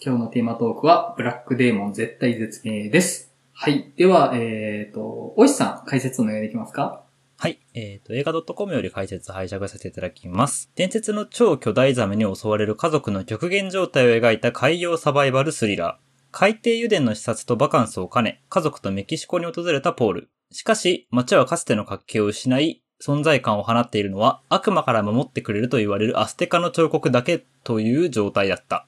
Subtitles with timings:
[0.00, 3.34] 今日のテーマトークは、ブラックデーモン絶対絶命です。
[3.52, 3.92] はい。
[3.96, 7.02] では、えっ、と、おいしさん、解説お願いできますか？
[7.36, 7.58] はい。
[7.74, 10.70] えっ、と、映画 .com より解説拝借させていただきます。
[10.76, 16.22] 伝説の超巨大ザメに襲われる家族の極限状態を描いた海洋サバイバルスリラー。
[16.30, 20.30] 海底油田の視察とバカンスを兼ね、家族とメキシコに訪れたポール。
[20.52, 28.86] しかし、街はかつての活気を失い、存在感を放っているのは悪魔から守ってくれると言われるアステカの彫刻だけという状態だった。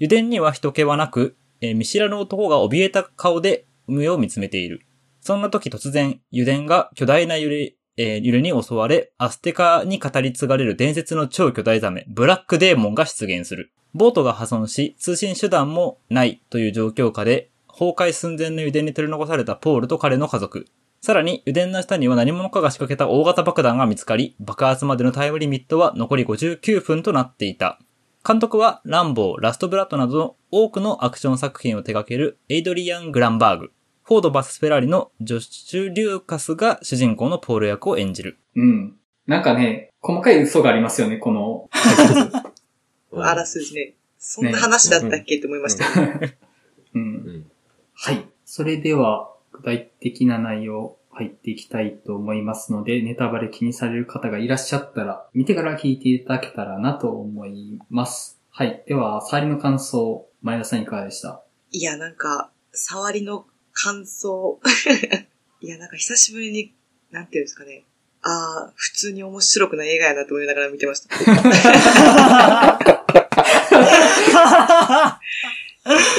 [0.00, 4.82] 油田には人気はなく、えー見知らぬ男が怯えた顔で上を見つめている。
[5.20, 13.72] そんな時突然、油田が巨大な揺れ、えー揺れに襲われ、アステカに語り継がれる伝説の超巨大ザメ、ブラックデーモンが出現する。
[13.92, 20.66] ボートが破損し、通信手段もないという状況下で、崩壊寸前の油田に取り残されたポールと彼の家族。
[21.00, 27.80] さらに、油田の下には何者かが仕掛けた大型爆弾が見つかり、爆発までのタイムリミットは残り59分となっていた。
[28.28, 33.72] 監督は、ランボー、ラストブラッドなどの多くのアクション作品を手掛けるエイドリアン・グランバーグ。
[34.02, 38.38] フォード VS フェラーリのジョッシュ・リューカスが主人公のポール役を演じる。
[38.54, 38.96] うん。
[39.26, 41.70] なんかね、細かい嘘がありますよね、この。
[43.16, 43.94] あらすじね。
[44.18, 46.10] そんな話だったっけって思いましたよ。
[46.12, 46.98] う。
[46.98, 47.50] うんん。
[47.94, 48.28] はい。
[48.44, 58.40] それでは、具体的な内容入っていきたいと思いますので、ネタバレ気にされる方がいらっしゃったら、見てから聞いていただけたらなと思います。
[58.50, 58.84] はい。
[58.86, 61.42] では、触りの感想、前田さんいかがでした？
[61.72, 64.60] いや、なんか、触りの感想。
[65.60, 66.72] いや、なんか久しぶりに、
[67.10, 67.84] なんていうんですかね。
[68.22, 71.14] ああ、普通に面白くない映画やなと思いながら見てました。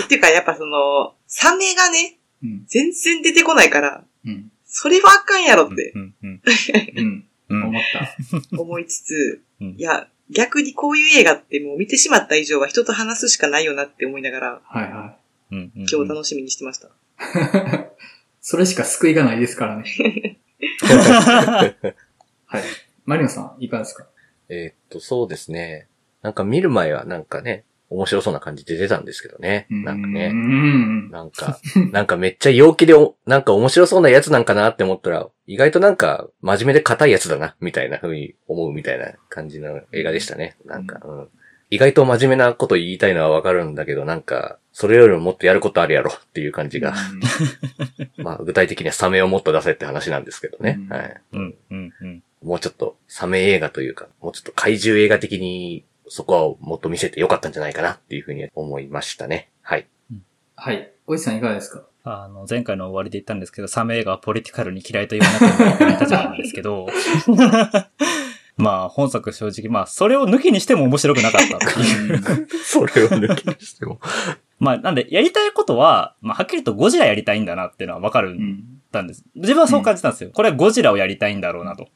[0.06, 2.66] っていうか、やっぱその、サメがね、うん。
[2.68, 4.52] 全然出てこないから、うん。
[4.70, 8.58] それはあかんやろってうんうん思った。
[8.62, 15.18] 思いつつ、うんいや、逆にこういう映画ってもう見てしまった以上は人と話すしかないよなって思いながら、はいは
[15.52, 16.88] うんうん今日楽しみにしてました。
[16.88, 16.92] い。
[18.42, 20.38] それしか救いがないですからね。
[20.86, 22.64] はい。
[23.06, 24.08] マリノさん、いかがですか？
[24.50, 25.88] えーっと、そうですね。
[26.22, 29.66] なんか見る前はなんかね、面白そうな感じで出てたんですけどね。
[29.70, 30.30] なんかうね。
[30.30, 31.10] ん。
[31.10, 31.60] なんか、
[31.92, 40.56] なんかめっちゃ陽気でお、なんか面白そうなやつなんかなって思ったら、意外となんか真面目で硬いやつだな、みたいな風に思うみたいな感じの映画でしたね。
[40.66, 41.28] なんか、うん。
[41.72, 46.94] 意外と真面目なこと言いたいのはわかるんだけど、なんか、それよりももっとやることあるやろっていう感じが。
[48.18, 50.80] まあ、具体的にはサメをもっと出せって話なんですけどね。
[50.80, 51.22] うんはい。
[51.34, 59.50] うんうんうんもうちょっとサメ映画というか、もうちょっと怪獣映画的にそこはもっと見せてよかったんじゃないかなっていうふうに思いましたね。
[59.62, 59.88] はい。
[60.56, 60.92] はい。
[61.08, 61.84] おじさんいかがですか？
[62.04, 66.88] あの、前回の終わりで言ったんですけど、サメ映画はポリティカルに嫌いと言わなくてもいけない立場なんですけど、
[68.58, 72.48] まあ、本作正直、まあ、それを抜きにしても面白くなかったっていう。
[72.64, 74.00] それを抜きにしても。
[74.60, 78.64] まあ、なんで、やりたいことは、まあ、はっきりとゴジラやりたいんだなっていうのはわかるうんん。
[78.92, 79.24] たんです。
[79.36, 80.32] 自分はそう感じたんですよ。
[80.34, 81.88] これはゴジラをやりたいんだろうなと。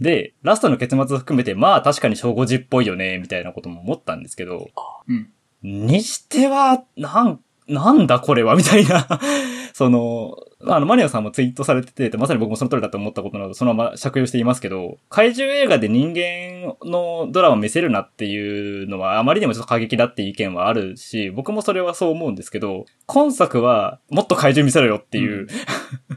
[0.00, 4.68] で、ラストの結末を含めて、まあ確かに小5時っぽいよね、みたいなことも思ったんですけど、
[5.08, 5.30] うん。
[5.62, 9.06] にしては、なん、なんだこれは、みたいな、
[9.74, 10.36] その、
[10.66, 25.48] あの、マリアさんもツイートされてて、まさに僕もその通りだと思ったことなので、そのまま借用していますけど、怪獣映画で人間のドラマを見せるなっていうのは、あまりにもちょっと過激だっていう意見はあるし、僕もそれはそう思うんですけど、今作は、もっと怪獣見せろよっていう、うん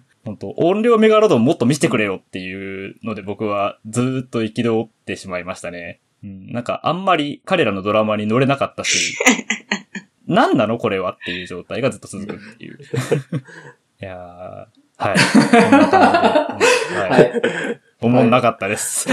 [0.23, 5.99] 本当音量メガロドンもっと見せてくれよっていうので僕はずーっと憤ってしまいましたね。
[6.23, 9.17] うん、なんかあんまり彼らのドラマに乗れなかったし、
[10.27, 12.77] 何なのこれはっていう状態がずっと続くっていう。
[14.01, 15.17] いやー、はい。
[15.17, 17.23] ははい。
[17.23, 17.31] い。
[18.01, 19.09] 思んなかったです。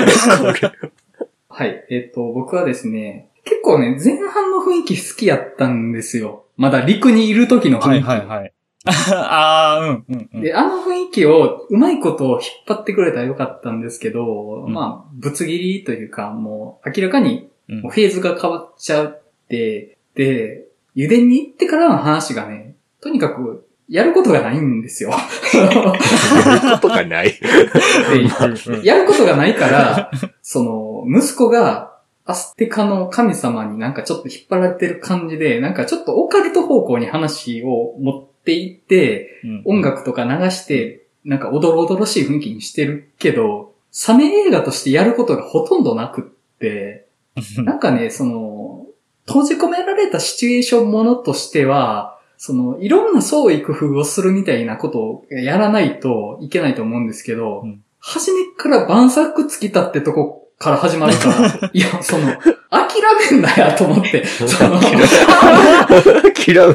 [1.49, 1.85] はい。
[1.91, 6.45] えっ、と、僕はですね、結構ね、前半の雰囲気好きやったんですよ。
[6.57, 8.07] まだ陸にいる時の雰囲気。
[8.07, 8.53] はいはいはい。
[8.87, 10.41] あー、うん、うん、うん。
[10.41, 20.67] で、あの雰囲気をうまいことを引っ張ってくれたらよかったんですけど、うんまあ、ぶつ切りというか、もう明らかにフェーズが変わっちゃって、で、
[20.97, 25.11] 油田に行ってからの話がね、とにかくやることがないんですよ。
[25.55, 27.33] やることがない。
[27.41, 30.11] でやることがないから、
[30.43, 31.89] その、息子が、
[32.25, 39.63] アステカの神様になんかちょっと引っ張られてる感じで、なんかちょっとオカルト方向に話を持っていって、うん。
[39.67, 46.25] 音楽とか流して、なんかおどろおどろしい雰囲気にしてるけど、サメ映画としてやることがほとんどなくっ
[46.59, 47.07] て、
[47.59, 48.87] なんかね、その、
[49.27, 57.83] 閉じ込められたシチュエーションものとしては、その、いろんな創意工夫をするみたいなことをやらないといけないと思うんですけど、うん。
[57.99, 62.27] 初めから晩作尽きたってとこから始まるから、 いや、その、
[62.71, 63.01] 諦
[63.31, 64.97] めんなやと思って、 その、諦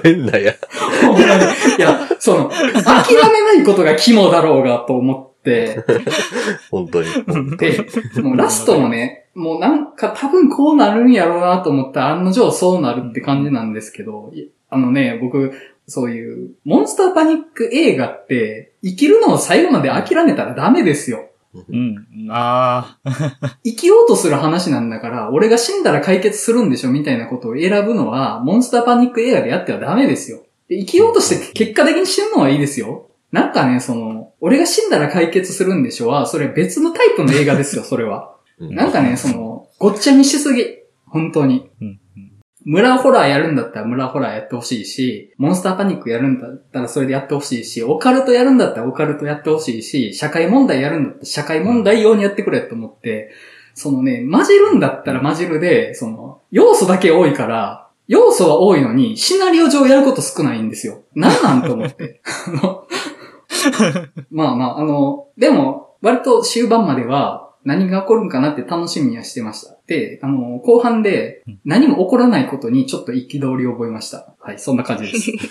[0.04, 0.56] めんなや。
[1.06, 1.26] ほんまに
[1.78, 5.84] いや、その、諦めないことが肝だろうがと思って、
[6.72, 7.10] 本当に。
[7.58, 7.86] で、
[8.22, 15.52] もうラストもね、もうなんか多分こうなるんやろうなと思ったら案の定そうなるって感じなんですけど、いあのね、僕、
[15.88, 21.30] そういう、モンスターパニック映画って、生きるのを最後まで諦めたらダメですよ。
[21.54, 22.28] うん。
[22.30, 23.58] ああ。
[23.64, 30.40] 生きようとする話なんだから、俺が死んだら解決するんでしょみたいなことを選ぶのは、モンスターパニック映画でやってはダメですよ。
[30.68, 33.10] で生きようとして結果的に死ぬのはいいですよ。
[33.32, 38.36] なんかね、その、俺が死んだら解決するんでしょは、それ別のタイプの映画ですよ、それは。
[38.60, 40.66] なんかね、その、ごっちゃにしすぎ。
[41.08, 41.70] 本当に。
[41.82, 42.00] うん。
[42.65, 53.31] 村ホラーやるんだったら村ホラーやってほしいし、モンスターパニックやるんだったらそれでやってほしいし、オカルトやるんだったらオカルトやってほしいし、社会問題やるんだったら社会問題用にやってくれと思って、
[53.74, 61.04] そのね、混じるんだったら混じるで、その、要素だけ多いから、要素は多いのに、シナリオ上やること少ないんですよ。
[61.15, 62.21] なんなんと思って。
[64.30, 69.77] まあまあ、あの、でも、割と終盤までは何が起こるんかなって楽しみにはしてました。
[69.88, 74.36] で、あの、後半で何も起こらないことにちょっと憤りを覚えました。
[74.39, 75.31] はい、そんな感じです。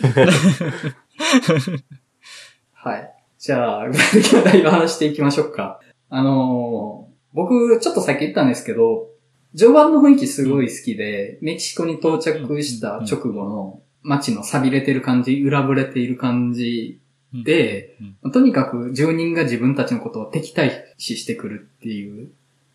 [2.73, 3.15] はい。
[3.39, 5.81] じゃあ、具体的な内容を話していきましょうか。
[6.09, 9.09] あのー僕、ちょっとさっき言ったんですけど、
[9.57, 17.01] 序盤の雰囲気すごい好きで、メキシコに到着した直後の街の錆びれてる感じ、裏ぶれている感じ
[17.35, 17.97] で、
[18.33, 22.29] とにかく住人が自分たちのことを敵対視してくるっていう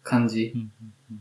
[0.04, 0.54] 感じ。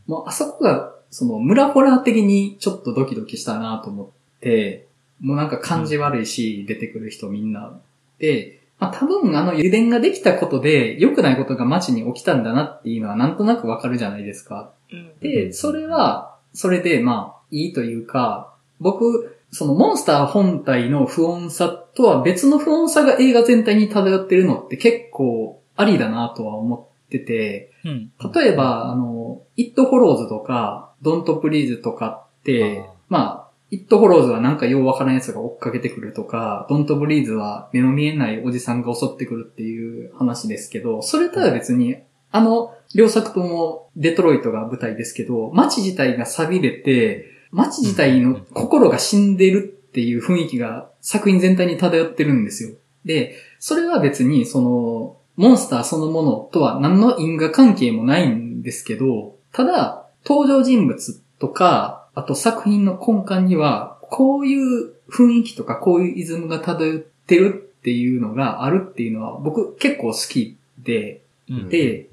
[0.06, 4.86] もうあそこが、その村ホラー的にちょっとドキドキしたなと思って、
[5.20, 7.78] もうなんか感じ悪いし、出てくる人みんな。
[8.18, 14.72] で、まあ多分あの油田ができたことで良くないことが街に起きたんだなっていうのはなんとなくわかるじゃないですか。
[14.92, 15.12] うん。
[15.20, 28.12] で、それは、それでまあいいというか、僕、そのモンスター本体の不穏さとは別の不穏さが映画全体に漂ってるのって結構ありだなとは思ってて、うん。
[28.32, 41.96] 例えば、あの、イット・フォローズとか、ドント・プリーズとかってあー、まあ、イット・フォローズはなんかようわからんやつが追っかけてくるとか、ドント・プリーズは目の見えないおじさんが襲ってくるっていう話ですけど、それとは別に、
[42.30, 52.70] あの、両作ともデトロイトが舞台ですけど、街自体が錆びれて、街自体の心が死んでるっていう雰囲気が作品全体に漂ってるんですよ。
[53.04, 71.68] で、それは別に、その、モンスターそのものとは何の因果関係もないんですけど、ただ、登場人物とか、あと作品の根幹には、こういう雰囲気とか、こういうイズムが漂ってるっていうのがあるっていうのは、僕結構好きで、うん。
[71.68, 72.08] で、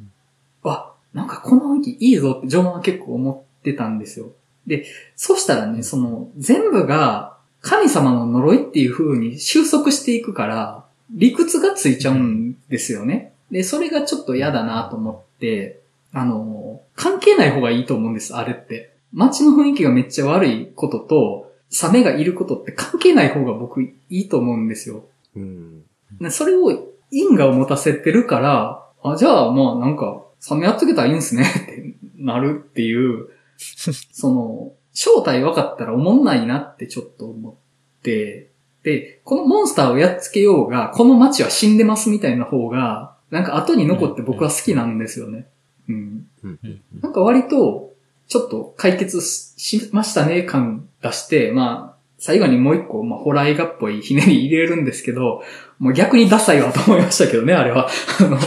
[0.64, 4.32] あ、なんかこの雰囲気いいぞって序盤は結構思ってたんですよ。
[4.68, 13.34] で、そしたらね、その、全部が神様の呪いっていう風に収束していくから、理屈がついちゃうんですよね。
[13.52, 15.82] で、それがちょっと嫌だなと思って、
[16.12, 18.94] あの、関係ない方がいいと思うんです、あれって。
[19.12, 25.06] 街の雰囲気がめっちゃ悪いことと、サメがいることって関係ない方が僕いいと思うんですよ。
[25.36, 25.84] うん。
[26.22, 33.30] でそれを因果を持たせてるから、あ、じゃあまあなんか、サメやっつけたらいいんすねってなるっていう、
[34.12, 38.50] その、正体分かったら思んないなってちょっと思って、
[38.84, 45.48] で、このモンスターをやっつけようが、この街は死んでますみたいな方が、なんか後に残って僕は好きなんですよね。
[45.90, 46.28] うん。
[46.44, 46.82] うん。
[47.02, 47.94] なんか割と、
[48.28, 55.44] ちょっと解決ししましたね感出して、まあ、最後にもう一個、まあ、ホラー映画っぽいひねり入れるんですけど、
[55.78, 57.90] もう逆にダサいわと思いましたけどね、あれは。
[58.20, 58.38] あの、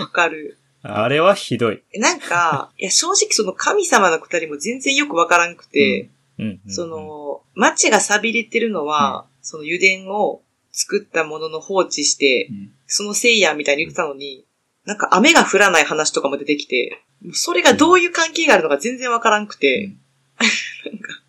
[0.00, 0.58] わかる。
[0.82, 1.82] あれはひどい。
[1.92, 6.60] えなんか、いや、正直その神様のくだりも全然よくわからんくて、うん。
[6.66, 12.50] そ、の、街が錆びれてるのは、その油田を作ったものの放置して、
[12.86, 14.44] そのせいやみたいに言ってたのに、
[14.84, 16.98] なんか雨が降らない話とかも出てきて、
[17.32, 19.92] それがどういう関係があるのか全然わからんくて、
[20.84, 21.22] なんか、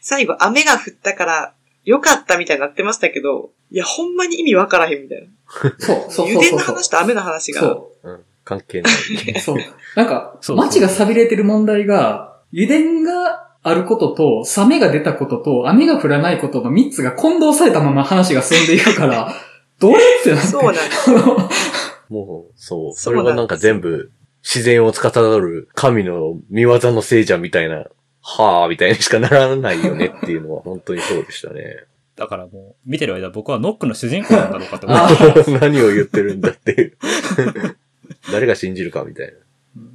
[0.00, 1.54] 最後雨が降ったから
[1.84, 5.28] 良かったみたいになってましたけど、いや、ほんまに意味わからへんみたいな。
[5.78, 6.56] そう、そうそう油田。
[6.56, 7.60] の話と雨の話が。
[7.60, 8.24] そうん。
[8.44, 8.92] 関係ない。
[9.36, 9.38] う。
[9.40, 9.56] そう。
[9.96, 19.32] なんか、街が錆びれてる問題が、油田があることと、サメが出たことと、雨が降らないことの三つが混同されたまま話が進んでいくから、
[19.78, 20.46] どれってなって。
[20.46, 21.10] そうなんです。
[22.08, 22.92] もう、そう。
[22.94, 24.10] それはなんか全部、
[24.42, 27.86] 自然を司る神の見業のせいじゃんみたいな、
[28.22, 31.84] はぁ、みたいにしかならないよねっていうのは本当にそうでしたね。
[32.16, 35.58] だからもう、見てる間僕はノックの主人公なんだろうかって思あって。
[35.58, 36.96] 何を言ってるんだっていう。
[38.30, 39.32] 誰が信じるかみたいな。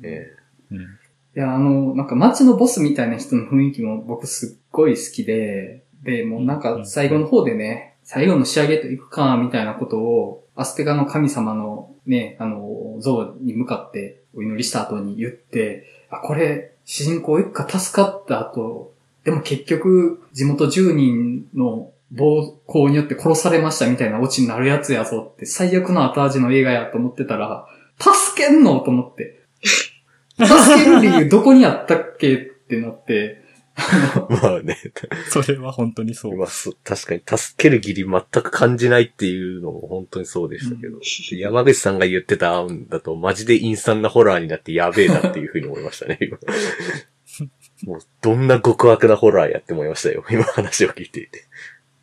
[0.03, 0.33] え
[0.71, 0.77] うん。
[0.77, 18.93] えいいや、あの、なんか街のボスみたいな人の雰囲気も僕すっごい好きで、で、もうなんか最後の方でね、最後の仕上げといくか、みたいなことを、アステガの神様のね、あの、像に向かってお祈りした後に言って、あ、これ、主人公一家助かった後、
[19.24, 27.67] でも結局、地元住人の暴行によって殺されましたみたいなオチになるやつやぞって、最悪の後味の映画やと思ってたら、
[28.00, 28.80] 助けんの？
[28.80, 29.44] と思って。
[30.38, 32.36] 助ける理由どこにあったっけ？
[32.36, 33.44] ってなって、
[34.30, 34.75] まあね。
[35.30, 36.36] それは本当にそう。
[36.36, 41.00] まあ、そ確かに助ける義理全く感じないっていうのも本当にそうでしたけど。
[41.32, 46.38] 山口さんが言ってた案だとマジで陰惨なホラーになってやべえなっていうふうに思いましたね、今。
[47.84, 50.25] もう、どんな極悪なホラーやって思いましたよ。
[50.32, 51.46] 今話を聞いていて。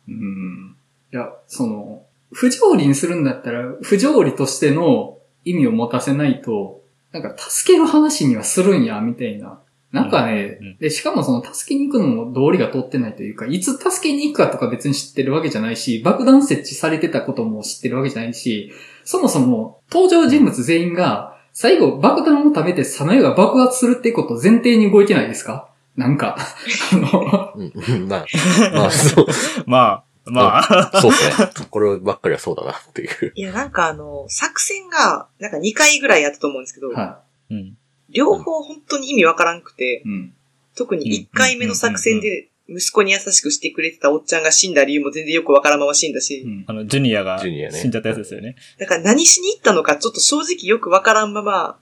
[0.07, 0.77] うん。
[1.11, 9.59] いや、その、不条理にするんだったら、不条理としての意味を持たせないと、なんか助ける話にはするんや、みたいな。
[9.91, 10.77] なんかね、うんうん。
[10.79, 18.73] で、しかもその助けに行くのも道理が通ってないというか、いつ助けに行くかとか別に知ってるわけじゃないし、爆弾設置されてたことも知ってるわけじゃないし、
[19.05, 25.69] そもそも登場人物全員が、最後爆弾を食べてサメが爆発するってことを前提に動いてないですか？
[25.95, 26.35] なんか、
[26.91, 28.25] あの、うんうん、まあ、
[28.73, 29.25] まあ、そう、
[29.65, 31.67] まあ、まあ、そうですね。
[31.69, 33.31] こればっかりはそうだなっていう。
[33.35, 37.77] いや、なんかあの、作戦が、なんか2回ぐらいやったと思うんですけど、はうん。
[38.09, 40.09] 両方本当に意味わからんくて、い。
[40.09, 40.33] うん。
[40.75, 48.55] 特に1回目の作戦で息子に優しくしてくれてたおっちゃんが死んだ理由も全然よくわからんまま死んだし、うんあの、ジュニアがジュニアね死んじゃったやつですよね。
[48.79, 51.77] だから何しに行ったのかちょっと正直よくわからんまま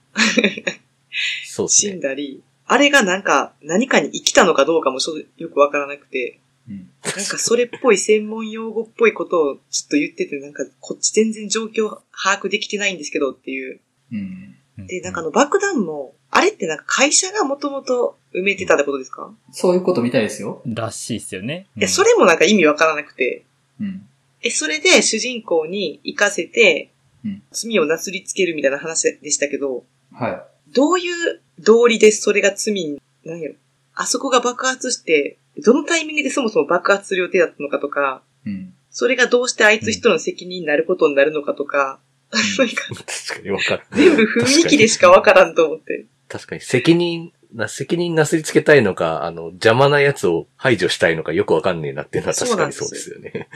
[1.44, 1.96] 死そうね。
[1.96, 4.98] んだり、あれがなんか何かに生きたのかどうかも
[5.36, 6.90] よくわからなくて、うん。
[7.04, 13.80] なんかそれっぽい専門用語っぽいことをちょっと言ってて、なんかこっち全然状況把握できてないんですけどっていう。
[14.12, 14.86] うん。
[14.86, 20.62] で、なんかあの爆弾も、あれってなんか会社がもともと埋めてたってことですか、そういうことみたいですよ。
[20.66, 21.68] らしいっすよね。
[21.76, 23.44] いや、それもなんか意味わからなくて、
[23.80, 24.06] うん。
[24.42, 26.90] え、それで主人公に行かせて
[27.24, 33.54] うん、罪をなすりつけるみたいな話でしたけど、はどういう道理でそれが罪に、なんやろ。
[33.94, 38.50] あそこが爆発して、どのタイミングでそもそも爆発する予定だったのかとか、い。
[38.50, 38.74] うん。
[38.90, 42.00] それがどうしてあいつ一人の責任になることになるのかとか、
[42.58, 43.84] なんか確かにわかる。
[43.92, 46.06] 全部雰囲気でしかわからんと思って。
[46.28, 53.48] 確かに責任、な、責任なすりつけたいのか、あの、邪魔なやつを排除したいのかよくわかんねえなっていうのは確かにそうですよね。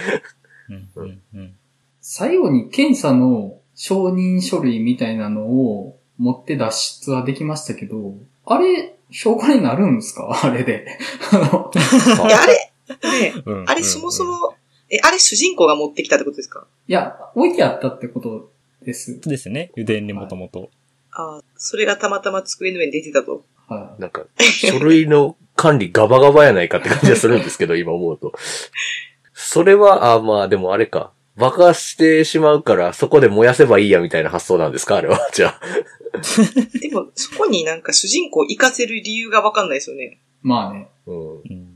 [0.68, 0.88] うん。
[0.95, 1.23] うん。
[1.35, 1.57] うん。
[2.00, 8.14] 最後に検査の承認書類みたいなのを持って脱出はできましたけど、
[8.45, 10.29] あれ、証拠になるんですか？
[10.45, 10.87] あれで。
[11.33, 11.71] あの、
[12.29, 12.55] いや、あれ、
[13.21, 14.55] ね、うんあれそもそ、も、
[14.91, 16.67] え、あれ主人公が持ってきたってことですか？
[16.87, 18.50] いや、置いてあったってこと
[18.85, 19.15] です。
[19.15, 19.71] そうですね。
[19.77, 20.71] 油田にもともと。
[21.12, 23.45] ああ、それがたまたま机の上に出てたと。
[23.69, 28.33] はなんか、書類の管理ガバガバやないかって感じがするんですけど、今思うと。
[29.35, 31.12] それは、あまあでもあれか。
[31.38, 34.97] 爆発してしまうから、そこで燃やせばいいやみたいな発想なんですか？
[34.97, 35.18] あれは。
[35.33, 35.61] じゃあ。
[36.80, 40.04] でも、そこになんか主人公を行かせる理由がわかんないですよね。
[40.04, 40.18] い。
[40.42, 41.30] まあね、うん。
[41.30, 41.75] うん。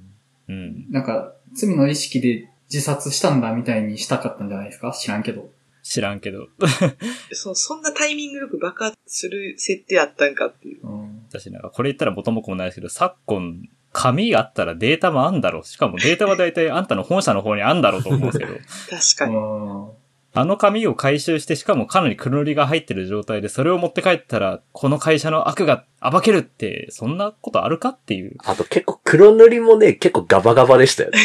[0.49, 0.87] うん。
[0.91, 4.93] なんか、罪の意識で自殺したんだみたいにしたかったんじゃないですか？
[4.93, 5.51] 知らんけど。
[5.83, 6.47] 知らんけど。
[7.33, 10.87] そそんなタイミングよく爆発する設定あったんかっていう。
[10.87, 11.23] うん。
[11.29, 15.65] 私なんかこれ言ったら元も子もないですけど、昨今、紙あったらデータもあんだろう。
[15.65, 19.37] しかもデータは大体あんたの本社の方にあんだろうと思うんですけど、確かに。
[19.37, 20.03] うん
[20.35, 28.37] あの紙を回収して、しかもかなり黒塗りが入ってる状態で、それを持って帰ったら、この会社の悪が暴けるって、そんなことあるかっていう。
[28.47, 31.19] あと結構黒塗りもね、結構ガバガバでしたよね。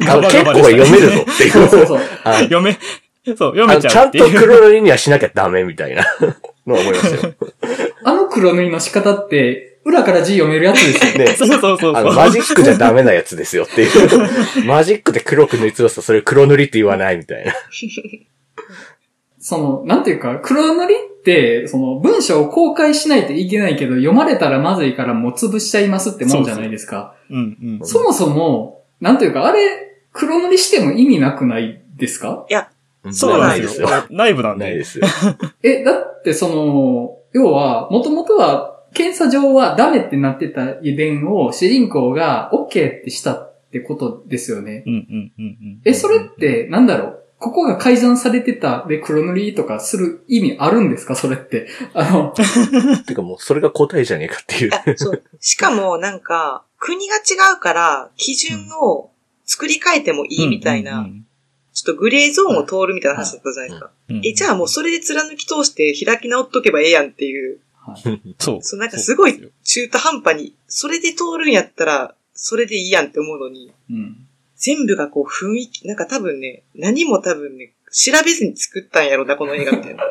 [0.00, 1.50] あの、 ガ結構バガバでしたね読めるぞっていう。
[1.52, 2.00] そうそうそう。
[2.24, 4.40] あ 読め、そう、読あめのちゃとちゃうんっていう。
[4.40, 6.04] 黒塗りにはしなきゃダメみたいな
[6.66, 7.34] のは思いますよ。
[8.02, 11.24] あの黒塗りの仕方って、裏から字読めるやつですよ。
[11.24, 11.26] ね。
[11.34, 12.12] そうそうそうあの。
[12.12, 13.90] マジックじゃダメなやつですよっていう。
[14.66, 17.52] マジックで黒く塗りつぶすとそれ黒塗りって言わないみたいな。
[19.38, 27.16] その、なんていうか、黒塗りって、その、文章を公開しないといけないけど、読まれたらまずいからもう潰しちゃいますってもんじゃないですか。
[27.28, 27.86] うんうん。
[27.86, 29.58] そもそも、なんていうか、あれ、
[30.12, 32.46] 黒塗りしても意味なくないですか？
[33.10, 33.88] そうなんですよ。。
[34.10, 34.66] 内部なんで。
[34.66, 35.06] ないですよ。
[35.64, 44.84] え、だってその、要は、もともとは、検査上はダメってなってた油田を主人公が OK ってしたってことですよね。
[45.84, 47.18] え、それって、なんだろう？
[47.38, 51.16] ここが改ざんされてたで黒塗りとかする意味あるんですか？
[51.16, 51.66] それって。
[51.92, 52.32] あの、
[53.06, 54.70] てかもうそれが答えじゃねえかっていう。
[54.72, 55.22] あそう。
[55.40, 57.20] しかもなんか、国が違
[57.56, 59.10] うから、基準を
[59.44, 61.26] 作り変えてもいいみたいな、うん
[61.74, 63.90] ちょっとグレーゾーンを通るみたいな話だったじゃないですか。
[64.22, 67.60] え、じゃあもうそれで貫き通して開き直っとけばええやんっていう。
[67.84, 68.34] はい。
[68.38, 68.62] そう。
[68.62, 74.26] そう、なんかすごい中途半端に、それで通るんやったら、それでいいやんって思うのに、うん。
[74.56, 80.04] 全部がこう雰囲気、なんか多分ね、何も多分ね、調べずに作ったんやろな、この映画みたいな。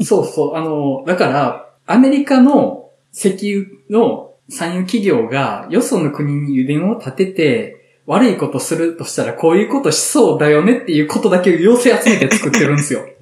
[0.04, 0.56] そうそう。
[0.56, 13.00] あの、だから、アメリカの石油の産油企業がよその国に油田を建てて、悪いことするとしたらこういうことしそうだよねっていうことだけを要請集めて作ってるんですよ。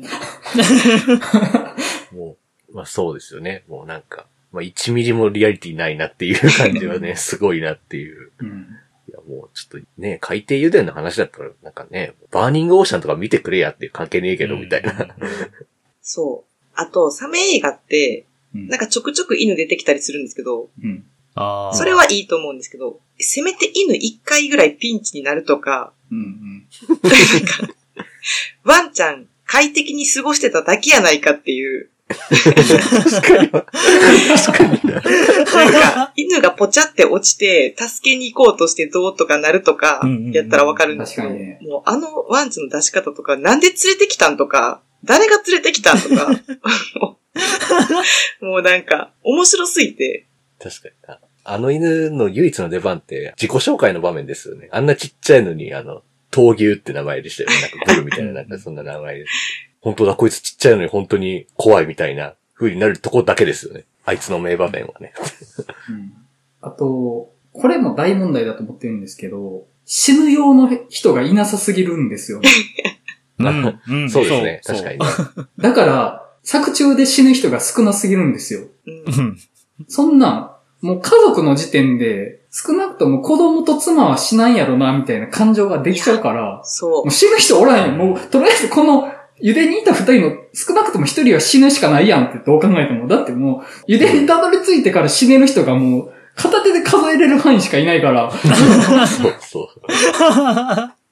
[2.73, 3.65] まあそうですよね。
[3.69, 8.31] もうなんか、まあ1ミリもリアリティないなっていう感じはね、 すごいなっていう。
[8.39, 8.69] うん。
[9.09, 15.17] いやもうちょっとね、海底油田の話だったら、なんかね、バーニングオーシャンとか見てくれやって関係ねえけど、みたいな。
[16.03, 16.53] そう。
[16.75, 21.07] あと、サメ映画って、うんなんかちょくちょく犬出てきたりするんですけど、うん。
[21.35, 21.75] ああ。
[21.75, 26.19] それはいいと思うんですけど、せめて犬一回ぐらいピンチになるとか、うん。
[26.19, 26.67] うん。
[27.03, 27.75] なんか、
[28.65, 33.51] ワンちゃん快適に過ごしてただけやないかっていう、確かに。
[33.51, 34.93] 確かにな。
[35.65, 46.31] なんか、犬がポチャって落ちて、助けに行こうとしてどうとかなるとかうんうんう、んやったらわかるんですけど、確かにねもうあのワンちゃんの出し方とか、なんで連れてきたんとか、誰が連れてきたんとか、
[48.41, 50.27] もうなんか、面白すぎて、
[50.63, 51.19] 確かにな。
[51.45, 54.69] あの犬の唯一の出番って自己紹介の場面ですよね。
[54.71, 57.61] あんなちっちゃいのに、あの、闘牛って名前でしたよね。
[57.61, 59.33] なんかブルみたいな、なんかそんな名前です。
[59.83, 63.85] 本当だ、こいつちっちゃいのに本当に怖いみたいな風になるとこだけですよね。
[64.05, 65.13] あいつの名場面はね。
[65.91, 66.13] うん。
[66.61, 72.49] あと、これも大問題だと思ってるんですけど、死ぬ用の人がいなさすぎるんですよね。
[73.39, 74.11] うん、うん。
[74.11, 74.61] そうですね。
[74.65, 75.07] 確かにね。
[75.59, 78.63] だから、作中で死ぬ人が少なすぎるんですよ。
[79.89, 87.11] そんなん、もう家族の時点で、少なくとも子供と妻は死なんやろな、みたいな感情ができちゃうから、そうもう。
[87.11, 87.99] 死ぬ人おらんやん。
[87.99, 89.12] もう、とりあえずこの、
[89.43, 93.09] 油田にいた二人の少なくとも一人は死ぬしかないやんってどう考えても。
[93.09, 99.69] だってもう、油田にたどり着いてから死ねる人がもう、片手で数えれる範囲しかいないから、そうそう。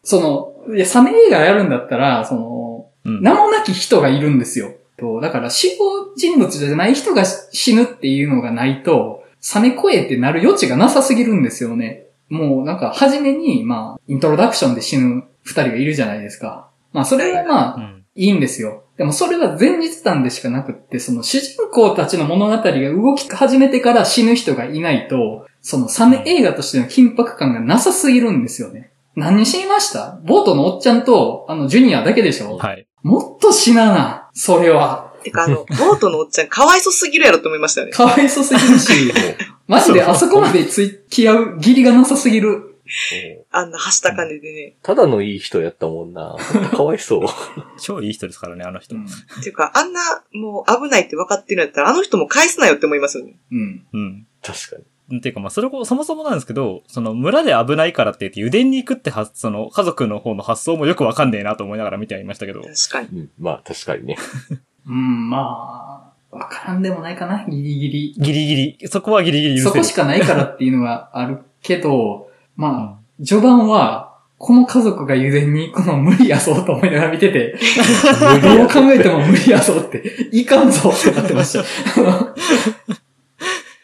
[0.02, 0.20] そ
[0.68, 4.72] の、いや、サメ映画やるんだったら、その、名もなき人がいるんですよ。
[4.96, 12.06] と、だから死亡人物じゃない人が死ぬっていうのがないと、サメ声ってなる余地がなさすぎるんですよね。
[12.28, 16.68] もうなんか、初めに、まあ、イントロダクションで死ぬ二人がいるじゃないですか。
[16.92, 17.99] まあ、それはまあ、うん。
[18.20, 18.84] いいんですよ。
[18.98, 28.92] でもそれは前日談でしかなくって、その主人公たちの物語が動き始めてから死ぬ人がいないと、そのサメ映画としての緊迫感がなさすぎるんですよね。
[29.16, 30.20] 何人死にました？
[30.24, 32.86] ボートのおっちゃんと、あの、ジュニアだけでしょ、はい。
[33.02, 35.14] もっと死なな、それは。
[35.22, 37.92] てかあの、 ボートのおっちゃんかわいそすぎるやろって思いましたよね。
[37.94, 39.12] かわいそすぎるし、
[39.66, 42.69] マジであそこまで付き合う義理がなさすぎる。
[43.50, 44.76] あんなはした金でね。
[44.82, 46.36] ただのいい人やったもんな。
[46.72, 47.26] かわいそう。
[47.80, 48.96] 超いい人ですからね、あの人。
[48.96, 49.04] うん。
[49.04, 49.08] っ
[49.42, 50.00] ていうか、あんな、
[50.32, 53.36] もう危ないって分かってるんやったら、あの人も返すなよって思いますよね。
[53.52, 53.86] うん。
[53.92, 54.26] うん。
[54.42, 54.76] 確か
[55.10, 55.18] に。
[55.18, 62.62] っていうか、まあ、それこ、そもそもなんですけど、その、村で危ないからって言って、油田に行くって発、その、家族の方の発想もよくわかんねえなと思いながら見てはいましたけど。
[62.62, 63.20] 確かに。
[63.20, 63.30] うん。
[63.38, 64.16] まあ確かにね。
[64.86, 68.14] うん、まあ、わからんでもないかな、ギリギリ。
[68.16, 69.84] ギリギリ、そこはギリギリ許せる。
[69.84, 72.29] そこしかないからっていうのはあるけど、
[72.60, 77.54] まあ、序盤は、この家族が油田に行くの無理やぞと思いながら見てて、
[78.42, 81.64] どう考えても無理やぞって、いかんぞってなってました。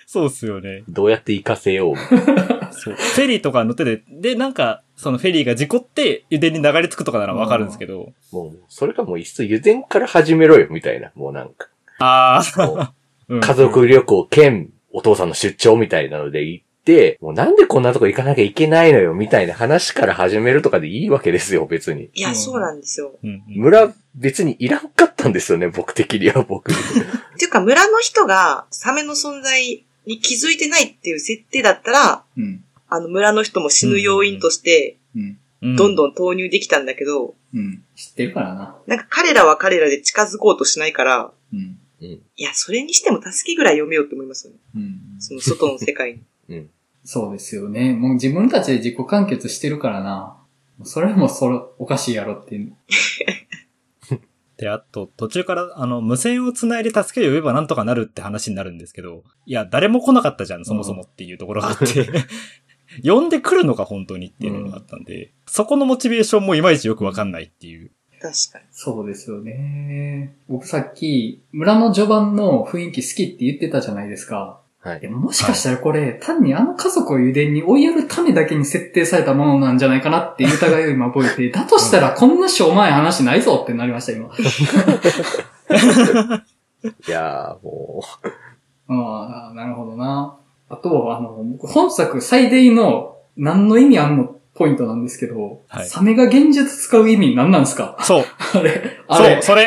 [0.07, 0.85] そうっすよね。
[0.91, 1.97] どうやって活かせよう。
[2.73, 2.95] そう。
[2.95, 8.13] フェリーとか乗ってて、で、なんか、そのフェリーが事故って油田に流れ着くとかならわかるんですけど。
[8.31, 11.13] もう、それかもういっそ油田から始めろよ、みたいな。
[11.15, 11.69] もうなんか。
[11.99, 12.93] ああ、
[13.29, 16.63] うん家族旅行兼お父さんの出張みたいなので行
[17.21, 22.11] もうなんでこんなとこ行かなきゃいけないのよ、みたいな話から始めるとかでいいわけですよ、別に。
[22.15, 23.19] いや、うんそうなんですよ。
[23.23, 26.73] うんうん村、別にいらんかったんですよね、僕的には、僕。
[26.73, 26.75] っ
[27.39, 32.63] ていうか、村の人がサメの存在に気づいてないっていう設定だったら、うん。
[32.89, 34.97] あの村の人も死ぬ要因として、
[35.61, 37.83] どんどん投入できたんだけど、うん。
[37.97, 38.77] 知ってるからな。
[38.87, 41.79] なんか彼らは彼らで近づこうとしないから、うん。
[42.01, 42.09] うん。
[42.09, 44.59] いや、それにしても助けぐらい読めようって思いますよね。
[44.77, 45.01] うん。
[45.19, 46.21] その外の世界に。
[46.49, 46.71] うん。
[47.07, 47.93] そうですよね。
[47.93, 50.37] もう自分たちで自己完結してるからな。
[50.83, 52.73] それもそれ、おかしいやろっていう。
[54.59, 62.09] で、あと、途中から、あの、無線を繋いで助けを呼べばなんとかなるって話になるんですけど、いや、誰も来なかったじゃん、そもそもっていうところがあって、
[63.09, 67.93] 呼んでくるのか、本当にっていうのがあったんで、そこのモチベーションもいまいちよくわかんないっていう。
[68.21, 68.65] 確かに。
[68.73, 70.35] そうですよね。
[70.49, 74.61] 僕さっき、村の序盤の雰囲気好きって言ってたじゃないですか。
[74.87, 75.09] はいで。
[75.09, 84.29] ももしかしたらこれ、単にあの家族を油田に追いやるためだけに設定されたものなんじゃないかなっていう疑いを今覚えて、 だとしたらこんなしょうもない話ないぞってなりました、今。
[87.09, 88.01] いやー、も
[88.89, 90.37] ああ、なるほどな。
[90.69, 97.97] あと、あの、僕本作最大の何の意味あんのポイントなんですけど、はいサメが現実使う意味何なんですか？
[98.01, 98.25] そう。
[98.55, 99.65] あれ、あそう、れ、それ。
[99.65, 99.67] う、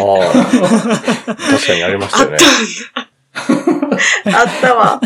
[0.00, 2.36] ああ、確かにありましあったよね。
[2.94, 3.09] た。
[3.34, 4.92] あったわ。
[4.94, 5.00] あっ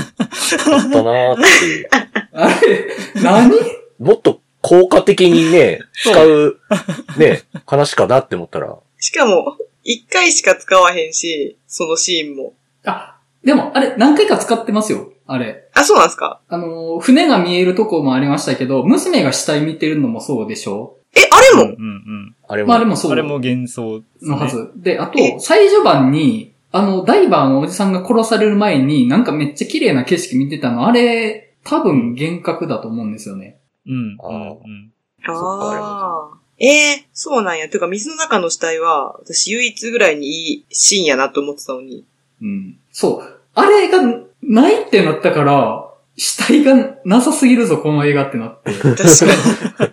[0.91, 1.89] たなーっていう。
[2.33, 3.51] あれ、何？
[3.99, 6.59] もっと効果的にね、使う、
[7.19, 12.55] ね、話かなって思ったら、しかも、一回しか使わへんし、そのシーンも。
[12.85, 15.13] あ、でも、あれ、何回か使ってますよ。
[15.27, 15.69] あれ。
[15.75, 16.41] あ、そうなんですか？
[16.49, 23.13] あの、船が見えるとこもありましたけど、娘が死体見てるのもそうでしょえ、あれも、うんうんあれも、まあ、あれもそう。
[23.13, 24.71] あれも幻想ねのはず。
[24.77, 33.61] で、あとえ、最序盤に、あの、ダイバーのおじさんが殺される前に、なんかめっちゃ綺麗な景色見てたの、あれ、多分幻覚だと思うんですよね。
[33.87, 34.17] うん。
[34.21, 34.57] あ。
[35.23, 36.39] あそっかあ。
[36.59, 37.69] えー、そうなんや。
[37.69, 42.05] ていうか、水の中の死体は、私唯一ぐらいにいいシーンやなと思ってたのに。
[42.43, 42.77] うん。
[42.91, 43.41] そう。
[43.55, 44.03] あれが
[44.43, 48.73] ないってなったから、死体がなさすぎるぞ、この映画ってなって。
[48.73, 49.03] 確かに。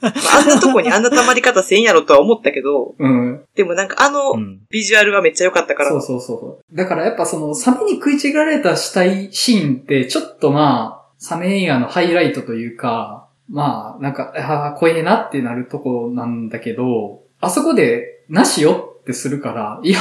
[0.01, 3.43] まあ、あんなとこにあんな溜まり方せんやろとは思ったけど、うん。
[3.55, 4.59] でもなんかあのうん。
[4.69, 5.89] ビジュアルはめっちゃ良かったから。
[5.89, 6.75] そうそうそう。
[6.75, 19.99] だからやっぱその、サメに食い違られた死体シーンって、ちょっとまあ、サメ映画のハイライトというか、まあ、なんか、ああ、怖えなってなるとこなんだけど、あそこで、なしよってするから、いや、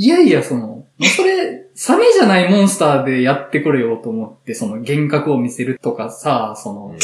[0.00, 6.94] いやいや、その、それ、サメじゃないモンスターでやってくれよと思って、その幻覚を見せるとかさ、その、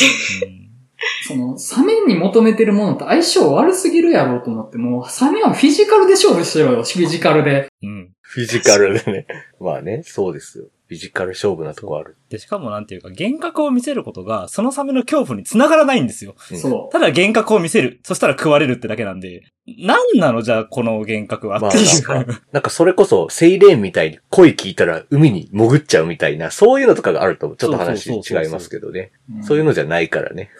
[1.27, 7.67] その、サメに求めてるものと相性悪すぎるやろうと思って、もう、サメはフィジカルで勝負しろよ、フィジカルで。
[7.83, 8.13] うん。
[8.21, 9.27] フィジカルでね。
[9.59, 10.67] まあね、そうですよ。
[10.87, 12.17] フィジカル勝負なとこある。
[12.29, 16.35] で、しかもなんていうか、幻覚を見せることが、そのサメの恐怖につながらないんですよ。
[16.51, 18.01] うんそただ幻覚を見せる。
[18.03, 22.09] そしたら食われるってだけなんで、なんなのじゃあ、この幻覚はまあっていう。
[22.09, 29.13] なんなんかそれこそ、セイレーンみたいに声聞いたら海に潜っちゃうみたいな、そういうのとかがあると、ちょっと話違いますけどね。
[29.41, 29.43] う。
[29.43, 30.51] そういうのじゃないからね。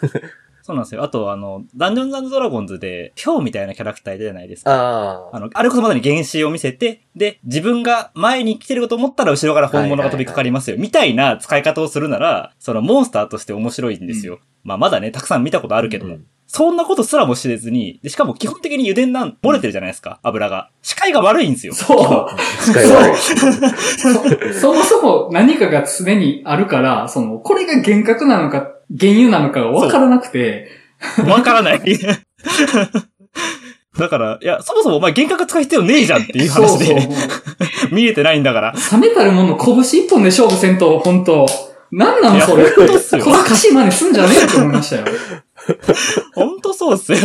[0.65, 1.03] そうなんですよ。
[1.03, 4.73] あと、あの、ダンジョンズドラゴンズで、ヒョウみたいなキャラクターいるじゃないですか。
[4.73, 5.37] ああ。
[5.37, 10.79] あの、あれこそまさに原子を見せて、で、自分が前に来てると思ったら後ろから本物が飛びかかりますよ。
[10.79, 14.39] みたいな使い方をするなら、そのモンスターとして面白いんですよ。
[14.63, 16.15] まあまだね、たくさん見たことあるけども。
[16.15, 20.71] うんそんなことすらも知れずに、でしかも基本的に油田なん、漏れてるじゃないですか、油が。
[20.83, 21.75] 視界が悪いんですよ。
[21.75, 22.29] そう。
[22.61, 23.17] 使い悪い。
[23.17, 30.69] そ そもそも何かが常にあるから、その、これが幻覚なのか、原油なのかがわからなくて、
[31.27, 31.81] わからない。
[33.99, 36.79] だから、いや、そもそもお前幻覚使う必要ねえじゃんっていうそうそう。
[36.79, 37.15] 話で、も
[37.93, 38.75] う見えてないんだから。
[38.93, 41.47] 冷めたるもの拳一本で勝負せんと、本当
[41.93, 42.71] なんなのそれ。
[42.73, 45.05] この歌詞真似すんじゃねえって思いましたよ。
[46.35, 47.19] ほんとそうっすよ。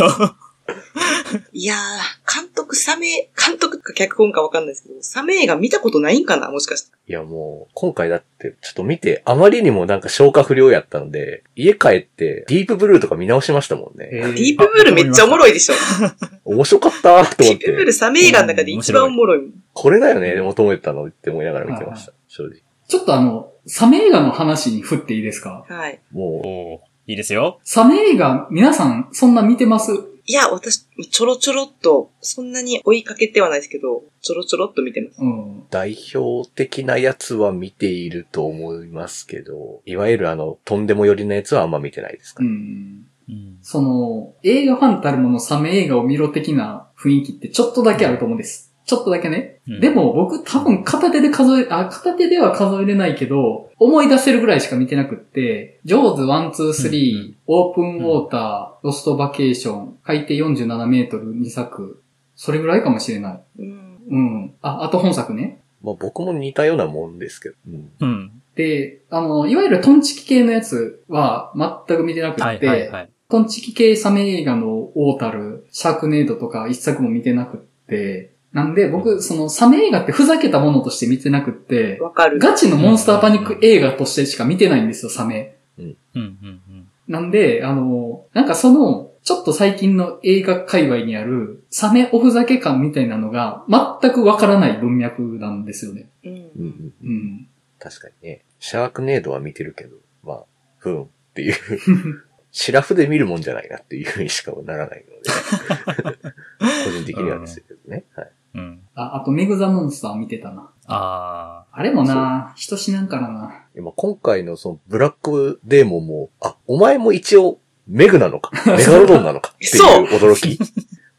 [1.52, 6.50] いやー、監督、サメ、監督か脚本かわかんないですけど、サメ映画見たことないんかな？
[6.50, 6.90] もしかして。
[7.08, 14.08] いやもう、今回だって、ちょっと見て、あまりにもなんか消化不良やったので、家帰って、ディープブルーとか見直しましたもんね。
[14.10, 15.74] ディープブルーめっちゃおもろいでしょ。
[16.44, 19.50] 面白かったと思っディープブルーて、サメ映画の中で一番おもろいもん。
[19.72, 22.12] これだよね、求めてたのって思いながら見てました。
[22.28, 22.58] 正直。
[22.88, 25.64] ちょっとあの、サメ映画の話に振っていいですか？
[25.68, 26.00] はい。
[26.10, 27.58] もおーいいですよ。
[27.64, 29.92] サメ映画、皆さん、そんな見てます？
[30.30, 35.20] いや、私、ちょろちょろっと、そんなに追いかけてはないですけど、ちょろちょろっと見てます。
[35.20, 35.58] うん。
[35.58, 42.44] う、代表的なやつは見ていると思いますけど、いわゆるあの、とんでも寄りのやつはあんま見てないですか？
[42.44, 42.52] うね。
[42.52, 43.06] ん。
[43.28, 43.58] うん。
[43.60, 48.69] その、映画ファンたるものサメ映画を見ろ的な雰囲気ってちょっとだけあると思うんです。
[48.84, 49.60] ちょっとだけね。
[49.68, 62.02] うんでも僕多分片手で数え、あ、片手では数えれないけど、思い出せるぐらいしか見てなくって、ジョーズ1、2、3、うんオープンウォーター、ロストバケーション、海底47メートル2作、
[62.34, 63.40] それぐらいかもしれない。
[63.58, 63.90] うん。
[64.10, 64.54] うん。
[64.62, 65.60] あ、あと本作ね。
[65.82, 67.54] まあ僕も似たようなもんですけど。
[67.68, 67.90] うん。
[68.00, 68.42] うん。
[68.56, 71.52] で、あの、いわゆるトンチキ系のやつは
[71.86, 73.10] 全く見てなくって、はいはいはい。
[73.28, 82.38] トンチキ系サメ映画のオータル、シャークネードとか一作も見てなくって、なんで僕、そのサメ映画ってふざけたものとして見てなくって、わかる。
[82.38, 85.56] ガチのモンスターパニック映画としてしか見てないんですよ、サメ。
[85.78, 86.88] うんうんうん。
[87.06, 96.08] なんで、あの、なんかその、ちょっと最近の映画界隈にある、サメおふざけ感みたいなのが、全くわからない文脈なんですよね。
[96.24, 96.32] うん。
[96.32, 96.94] うんうん。
[97.02, 97.48] うん。
[97.78, 98.44] 確かにね。
[98.58, 100.44] シャークネードは見てるけど、まあ、
[100.78, 101.54] ふんっていう。
[102.52, 106.34] シラフで見るもんじゃないなっていうふうにしかならないので。
[106.84, 108.04] 個人的にはですけどね。
[108.14, 108.30] はい。
[108.54, 108.80] うん。
[108.94, 110.70] あ、あとメグザモンスター見てたな。
[110.86, 113.66] ああれもな、人死なんからな。
[113.76, 119.82] 今今回のそのブラックデーモンも、あ、お前も一応メグなのか、 メガロドンなのかっていう
[120.18, 120.58] 驚き。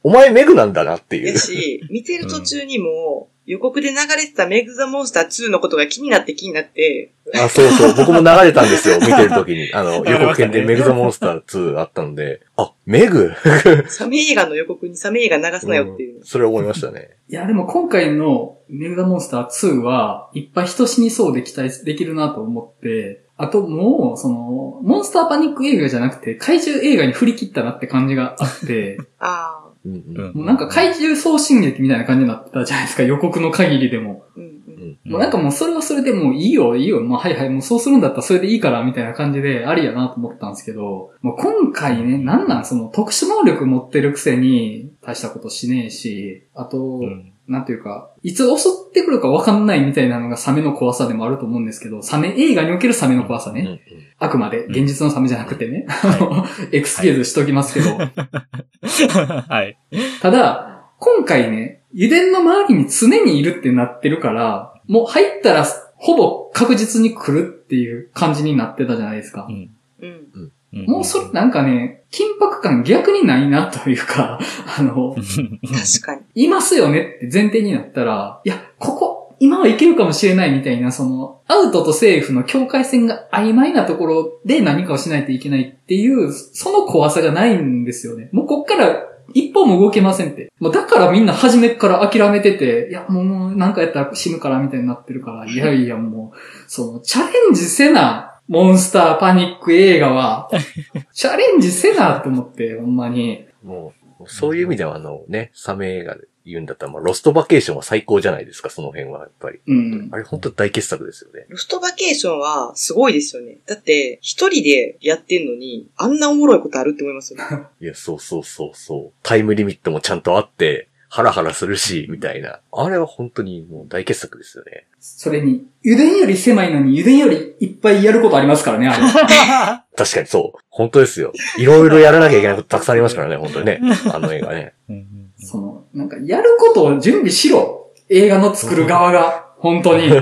[0.04, 1.38] お前メグなんだなっていうや。
[1.38, 7.96] し、見てる途中にも、予告で流れてたメグザモンスター2のことが気になって気になって、あ、そうそう。
[7.98, 8.96] 僕も流れたんですよ。
[9.04, 9.74] 見てる時に。
[9.74, 13.34] あの、予告編でメグザモンスター2あったので、あ、メグ？
[13.90, 16.22] サメ映画の予告にサメ映画流すなよっていう。
[16.22, 17.10] んそれ思いましたね。
[17.28, 29.61] いや、でも今回のメグザモンスター2はいっぱい人死にそうで期待できるなと思って、あともう、その、モンスターパニック映画じゃなくて怪獣映画に振り切ったなって感じがあって、 ああ。
[29.86, 30.32] うんううん。
[30.32, 34.26] んもうなんか怪獣送信劇みたいな感じになってたじゃないですか、予告の限りでも。
[34.36, 34.48] うんう。
[34.48, 35.10] うん。
[35.10, 53.62] んもうなんかもうそれはそれでもういいよ、いいよ、まあはいはい、もうそうするんだったらそれでいいから、みたいな感じでありやなと思ったんですけど、もう今回ね、なんなんその特殊能力持ってるくせに大したことしねえし、あと、うんなんていうか、いつ襲ってくるかわかんないみたいなのがサメの怖さでもあると思うんですけど、サメ映画におけるサメの怖さね。
[53.62, 53.80] うんうん
[54.24, 55.88] あくまで、現実のサメじゃなくてね。
[55.90, 57.98] あの、エクスキューズしときますけど。
[57.98, 59.80] はい。
[60.22, 69.52] ただ、今回ね、油田の周りに常にいるってなってるから、もう入ったら、ほぼ確実に来るっていう感じになってたじゃないですかう。
[69.52, 70.52] んうん。
[70.72, 74.40] もうそれなんかね、緊迫感逆にないなというか、
[74.78, 76.46] あの、確かに。
[76.46, 88.30] いますよねって前提になったら、いや、ここ、今はいけるかもしれないみたいな、その、アウトとセーフの境界線が曖昧なところで何かをしないといけないっていう、その怖さがないんですよね。
[88.32, 89.04] もうこっから
[89.34, 90.52] 一歩も動けませんって。
[90.60, 100.50] もうだからみんな初めっから諦めてて、いや、もうもうなんかやったら死ぬからみたいになってるから、いやいやもう、その、チャレンジせな、モンスターパニック映画は、
[101.14, 103.46] チャレンジせなと思って、ほんまに。
[103.64, 109.62] もう、そういう意味ではあのね、サメ映画で言うんだったら、まあ、ロストバケーションは最高じゃないですか、その辺は、やっぱり。
[109.66, 110.18] うんあ。
[110.18, 111.46] れ本当大傑作ですよね。
[111.48, 113.60] ロストバケーションはすごいですよね。
[113.66, 117.64] だって、一人でやってんのに、あんなおもろいことあるって思いますよね。
[117.80, 119.20] いや、そうそうそうそう。
[119.24, 122.62] タイムリミットもちゃんとあって、ハラハラするし、みたいな。
[122.72, 124.86] あれは本当にもう大傑作ですよね。
[124.98, 129.04] それに、油田より狭いのに油田よりいっぱいやることありますからね、あれ。
[129.98, 130.60] 確かにそう。
[130.70, 131.34] 本当ですよ。
[131.58, 133.82] いろいろやらなきゃいけないことたくさんありますからね、本当にね。
[134.10, 134.74] あの映画ね。
[134.90, 135.06] うん
[135.44, 137.92] その、なんか、やることを準備しろ。
[138.08, 139.48] 映画の作る側が。
[139.58, 140.08] 本当に。
[140.08, 140.14] う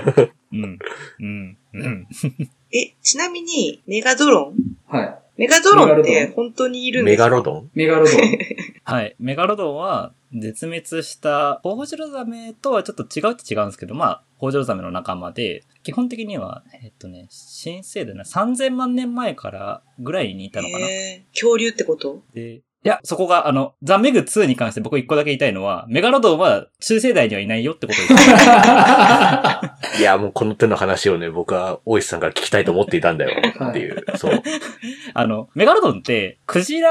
[0.55, 0.79] ん。
[1.19, 1.57] うん。
[1.73, 2.07] うん。
[2.73, 4.55] え、ちなみに、メガドロン？
[4.87, 5.18] はい。
[5.39, 7.29] メガドロンって本当にいるんでメすか？
[7.29, 7.69] ガロドン？
[7.73, 8.19] メガロドン。
[8.83, 9.15] はい。
[9.19, 20.85] メガロドンは、絶滅した、ホウジロザメとはちょっと違うって違うんですけど、まあ、ホウジロザメの仲間で、基本的には、えっとね、新生でな、3000万年前からぐらいにいたのかな。
[20.89, 22.21] へー恐竜ってこと？
[22.33, 33.31] で、いや、そこが、あの、ザ・メグ2に関して僕一個だけ言いたいのは、メガロドンは中世代にはいないよってことを言っていや、もうこの手の話をね、僕は大石さんから聞きたいと思っていたんだよ。
[33.69, 34.05] っていう。
[34.15, 34.41] そう。
[35.13, 36.89] あの、メガロドンって、クジラ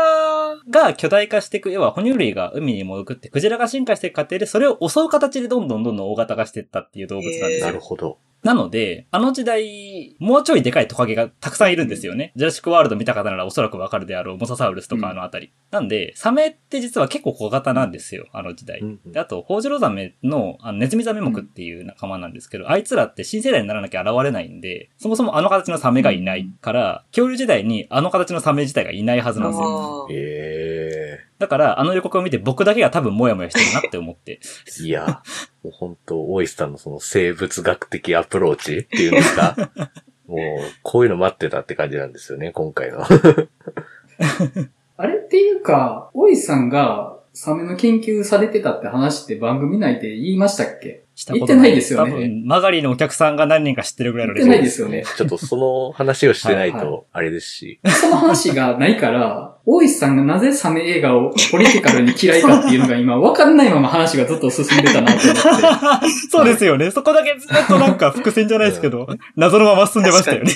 [0.68, 7.81] が巨大化していく、要は哺乳類が海に潜って、クジラが進化していく過程で、それを襲う形でどんどんどんどん大型化していったっていう動物なんですよなる。
[7.81, 8.18] ほど。
[8.42, 12.33] なので、あの時代、もうちょいでかいトカゲがたくさんいるんですよね。
[12.37, 15.53] ジュラシックワールド見た方ならおそらくわかるであろう、モササウルスとかあのあたり。
[15.70, 18.81] なんで、サメって実は結構小型なんですよ、あの時代。
[18.81, 30.07] うんうんであと、ホウジロザメのあのネズミザメ目っていう仲間なんですけど、あいつらって新世代にならなきゃ現れないんで、そもそもあの形のサメがいないから、恐竜時代にあの形のサメ自体がいないはずなんですよ。
[30.07, 30.57] あーえ
[31.38, 34.40] だから、あの予告を見て僕だけが多分モヤモヤしてるなって思って。
[34.81, 35.22] え いや、
[35.62, 39.57] もう本当大石さんのその生物学的アプローチっていうんですか
[40.27, 40.38] もう、
[40.83, 43.05] こういうの待ってたって感じなんですよね、今回の。
[44.96, 51.05] あれっていうか、大石さんがサメの研究されてたって話って番組内で言いましたっけ？
[51.18, 55.02] したこと言ってないですよね多分、マガリのお客さんが何人か知ってるぐらいの言ってないですよね。
[55.18, 57.81] ちょっとその話をしてないはいはと、あれですし。
[57.85, 66.09] その話がないから、大石さんがなぜサメ映画をポリティカルに嫌いかっていうのが今分かんないまま話がずっと進んでたなと思って。
[66.31, 66.92] そうですよね。
[66.92, 70.52] そこだけずっとなんか伏線じゃないですけど、謎のまま進んでましたよね。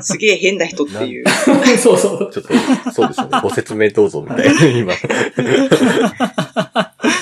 [0.00, 1.24] すげえ変な人っていう。
[1.76, 2.30] そうそう。
[2.32, 3.40] ちょっと、そうですよね。
[3.42, 4.94] ご説明どうぞ、みたいな、今。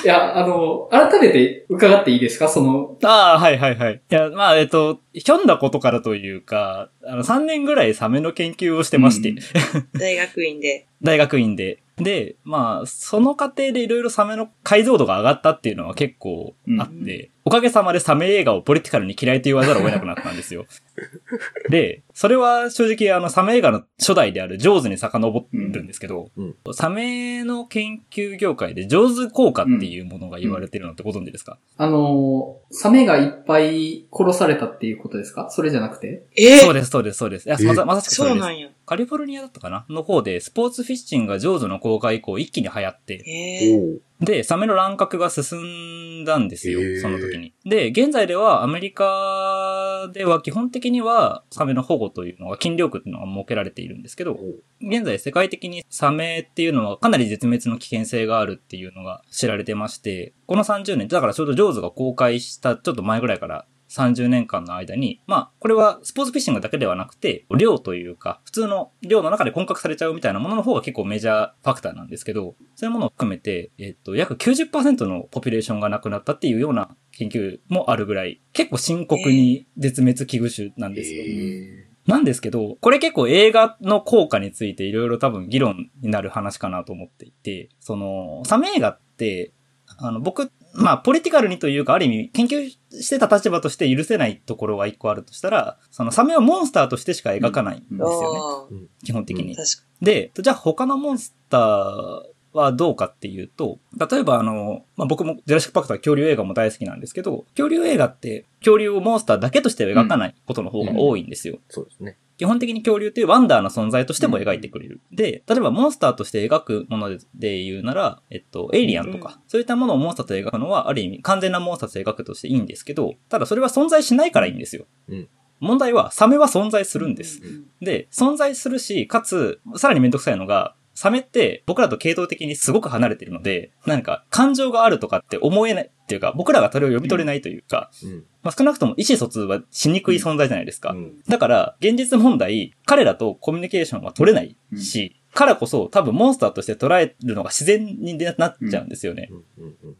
[0.04, 2.48] いや、あの、改めて伺っていいですか？
[2.48, 3.94] その、ああ、はいはいはい。
[4.10, 9.38] いや、まあ、えっと、ひょんだことからというか、あの、3年ぐらいサメの研究をしてまして、うん
[9.98, 10.86] 大学院で。
[11.02, 11.82] 大学院で。
[11.96, 20.66] で、まあ、その過程でいろいろサメの解像度が上がったっていうのは結構あって、おかげさまでサメ映画をポリティカルに嫌いと言わざるを得なくなったんですよ。
[21.70, 26.54] で、それは正直あのサメ映画の初代であるジョーズに遡るんですけど、うん。
[26.72, 35.50] サメの研究業界でジョーズ効果っていうものが言われてるのってご存知ですか、あの、サメがいっぱい殺されたっていうことですか？
[35.50, 36.22] それじゃなくて？
[36.36, 36.58] え？
[36.58, 37.48] ー、そうです、そうです、そうです。
[37.48, 37.64] いやえ？
[37.64, 38.38] まさまさしくそれです。
[38.40, 38.68] そうなんや。
[38.84, 39.84] カリフォルニアだったかな？
[39.88, 47.52] の方で、スポーツフィッシングがジョーズの公開以降一気に流行って、えー、で、サメの乱獲が進んだんですよその時に。
[47.64, 54.38] で、現在ではアメリカでは基本的にはサメの保護というのが、禁漁区っていうのが設けられているんですけど、
[54.80, 81.22] 現在世界的にサメっていうのはかなり絶滅の危険性があるっていうのが知られてまして、この30年、だからちょうどジョーズが公開したちょっと前ぐらいから30年間の間に、まあ、これはスポーツフィッシングだけではなくて、漁というか、普通の漁の中で混獲されちゃうみたいなものの方が結構メジャーファクターなんですけど、そういうものを含めて、えっと、約90%のポピュレーションがなくなったっていうような研究もあるぐらい、結構深刻に絶滅危惧種なんですよ。
[81.26, 89.52] えなんですけど、これ結構映画の効果についていろいろ多分議論になる話かなと思っていて、その、サメ映画って、
[89.98, 98.40] あの、僕、まあ、ポリティカルにというか、ある意味、研究してた立場として許せないところが一個あるとしたら、そのサメをモンスターとしてしか描かないんですよね。
[98.40, 99.56] あ基本的にあ、。
[99.56, 103.78] 確かで、じゃあ他のモンスターはどうかっていうと、
[104.10, 111.58] 例えばあの、まあ、僕もジェラシックパークとか恐竜映画も大好きなんですけど、恐竜映画って恐竜をモンスターだけとして描かないことの方が多いんですよ。
[111.68, 112.18] そうですね。
[112.36, 115.00] 基本的に恐竜っていうワンダーな存在としても描いてくれる。
[115.12, 124.86] で、例えばモンスターとして描くものでで言うなら、えっと、エイリアンとか、そういったものをモンスターと描くのは、ある意味完全なモンスターと描くとしていいんですけど、ただそれは存在しないからいいんですよ。
[125.08, 125.28] うん
[125.62, 127.40] 問題は、サメは存在するんです。
[127.40, 127.64] に。
[127.80, 138.24] で、存在するし、かつ、さらにめんどくさいのが、サメって僕らと系統的にすごく離れてるので、なんか感情があるとかって思えないっていうか、僕らがそれを読み取れないというか、うん。
[138.42, 140.90] まあ少なくとも意思疎通はしにくい存在じゃないですか。
[140.90, 141.22] うん。
[141.26, 149.30] だから、現実問題、彼らとコミュニケーションは取れないし、からこそ多分モンスターとして捉えるのが自然になっちゃうんですよね。
[149.56, 149.64] うん。
[149.64, 149.96] うん。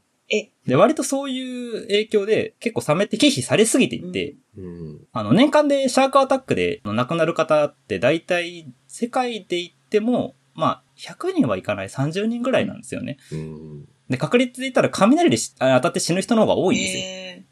[0.67, 5.01] で、割とそういう影響で結構サメって忌避されすぎていて、うん。
[5.13, 13.19] あの、年間でシャークアタックで亡くなる方って大体世界で言っても、まあ、100人はいかない30人ぐらいなんですよね。
[13.33, 13.89] うん。
[14.13, 17.03] で、確率で言ったら雷で当たって死ぬ人の方が多いんですよ。
[17.03, 17.45] え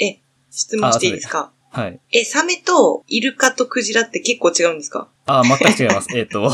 [0.00, 0.04] ー。
[0.04, 1.52] え、質問していいですか？
[1.70, 2.00] はい。
[2.12, 5.08] え、サメとイルカとクジラって結構違うんですか？
[5.28, 6.08] あ、全く違います。
[6.16, 6.50] えっと、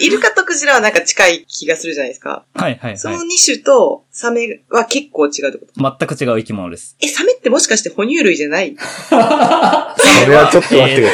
[0.00, 2.44] イルカとクジラはなんか近い気がするじゃないですか。
[2.56, 2.98] いはいはい。
[2.98, 5.96] その2種とサメは結構違うってこと？
[5.98, 6.96] 全く違う生き物です。
[7.00, 8.76] え、サメってもしかして哺乳類じゃない？
[8.78, 11.10] それはちょっと待ってくれ。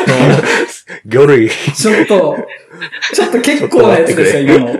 [1.06, 1.50] 魚類。
[1.50, 2.36] ちょっと、
[3.14, 4.72] ちょっと結構なやつですよ、今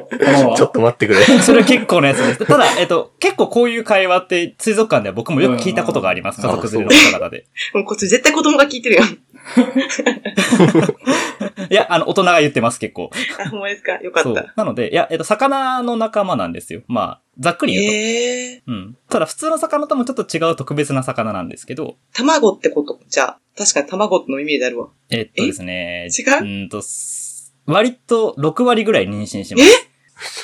[0.44, 0.56] の。
[0.56, 1.20] ちょっと待ってくれ。
[1.42, 2.46] それは結構なやつです。
[2.46, 6.40] ただ、えっと、結構こういう会話って水族館では僕もよく聞いたことがあります。
[6.42, 7.46] うん家族連れの方々で。
[7.74, 9.18] もうこっち絶対子供が聞いてるやん。
[11.70, 13.10] いや、あの、大人が言ってます、結構。
[13.44, 13.92] あ、ほんまですか？
[13.96, 14.52] よかった。。
[14.56, 16.82] なので、いや、えっと、魚の仲間なんですよ。
[16.86, 17.92] まあ、ざっくり言うと。
[17.92, 18.96] ええー、うん。
[19.08, 23.00] ただ、普通の魚ともちょっと違う特別な魚なんですけど、卵ってこと？
[23.08, 24.88] じゃあ、確かに卵のイメージあるわ。
[25.10, 26.08] えっとですね。
[26.16, 26.24] 違う？
[26.42, 29.90] ーんと、す割と6割ぐらい妊娠します。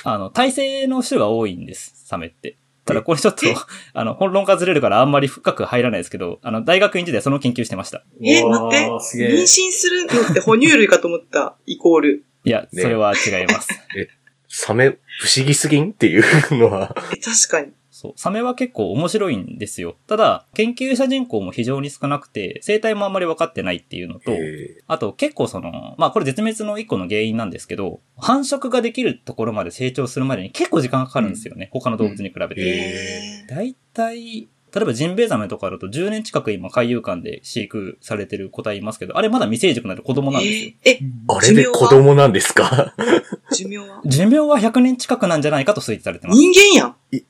[0.04, 2.56] あの、体性の種が多いんです、サメって。
[2.84, 3.44] ただこれちょっと、
[3.94, 8.04] あの、本論がずれるからあんまり深く入らないですけど、あの、大学院時代その研究してました。
[8.22, 9.46] え、待って妊え娠。
[9.72, 11.56] するのって哺乳類かと思った。
[11.66, 12.24] イコール。
[12.44, 13.68] いや、ねそれは違います。
[14.48, 14.88] サメ、
[15.20, 15.90] 不思議すぎん？
[15.90, 16.24] っていう
[16.56, 16.96] のは。
[17.12, 17.72] え、確かに。
[18.00, 18.12] そう。
[18.16, 19.94] サメは結構面白いんですよ。
[20.06, 31.68] ただ、研究者人口も非常に少なくて、生態もあんまり分かってないっていうのと、えあと結構その、まあこれ絶滅の一個の原因なんですけど、繁殖ができるところまで成長するまでに結構時間がかかるんですよね。
[31.72, 32.54] 他の動物に比べて。
[32.62, 40.72] えだいたい、例えばジンベエザメとかだと10年近く今海遊館で飼育されてる個体いますけど、あれまだ未成熟なので子供なんですよ。
[40.84, 42.94] えー、え、あれで子供なんですか？
[43.52, 44.00] 寿命は？
[44.06, 46.38] 寿命は100年近くなんじゃないかと推定されてます。
[46.40, 47.22] 人間やんえ。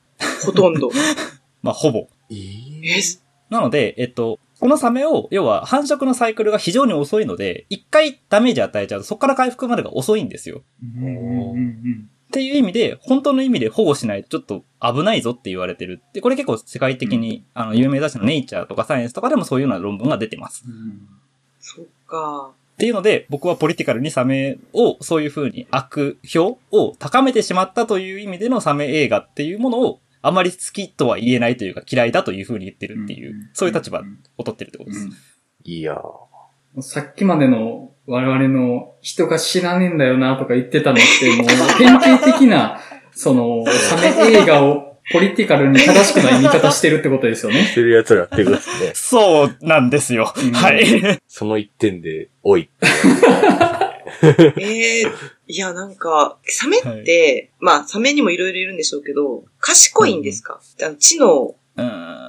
[0.45, 0.89] ほとんど。
[1.61, 2.07] まあほぼ。
[2.29, 3.01] ええ、
[3.49, 10.61] なので、えっと、このサメを、要は繁殖のサイクルが非常に遅いので、一回ダメージ与えちゃうとそこから回復までが遅いんですよ。
[10.97, 16.01] うんうんうんっていう意味で、本当の意味で保護しないとちょっと危ないぞって言われてる。
[16.13, 20.63] で、これ結構世界的に、あの、有名雑誌のネイチャーとかサイエンスとかでもそういうような論文が出てます。
[20.65, 21.01] うん
[21.59, 22.51] そっか。
[22.73, 34.03] っていうので、僕はポリティカルにサメをそういう風に悪評を高めてしまったという意味でのサメ映画っていうものをあまり好きとは言えないというか嫌いだという風に言ってるっていう、そういう立場
[34.37, 35.07] を取ってるってことです。
[35.63, 36.31] いやー
[36.79, 41.47] さっきまでの我々の人が知らねえんだよなとか言ってたのってもう
[41.77, 42.79] 典型的な、
[43.11, 47.65] その、サメ映画をポリティカルに正しくない見方してるってことですよね。
[47.65, 48.91] してる奴らってことですね。
[48.93, 50.33] そうなんですよ。
[50.37, 51.19] うんはい。
[51.27, 52.69] その一点で、おい。
[54.57, 55.03] ええ
[55.47, 61.55] いや、なんか、サメって、まあ、サメにもいろいろいるんでしょうけど、賢いんですか、あの知能。
[61.75, 62.21] うーん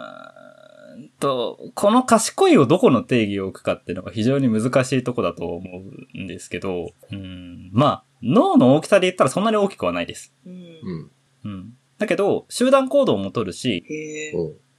[1.20, 5.82] と、この賢いをどこの定義を置くかっていうのが非常に難しいとこだと思
[6.14, 10.32] うんですけど、うん、まあ、脳の大きさで言ったらそんなに大きくはないです。
[10.46, 11.10] うんうん。
[11.44, 11.72] うん。
[11.98, 13.84] だけど、集団行動も取るし、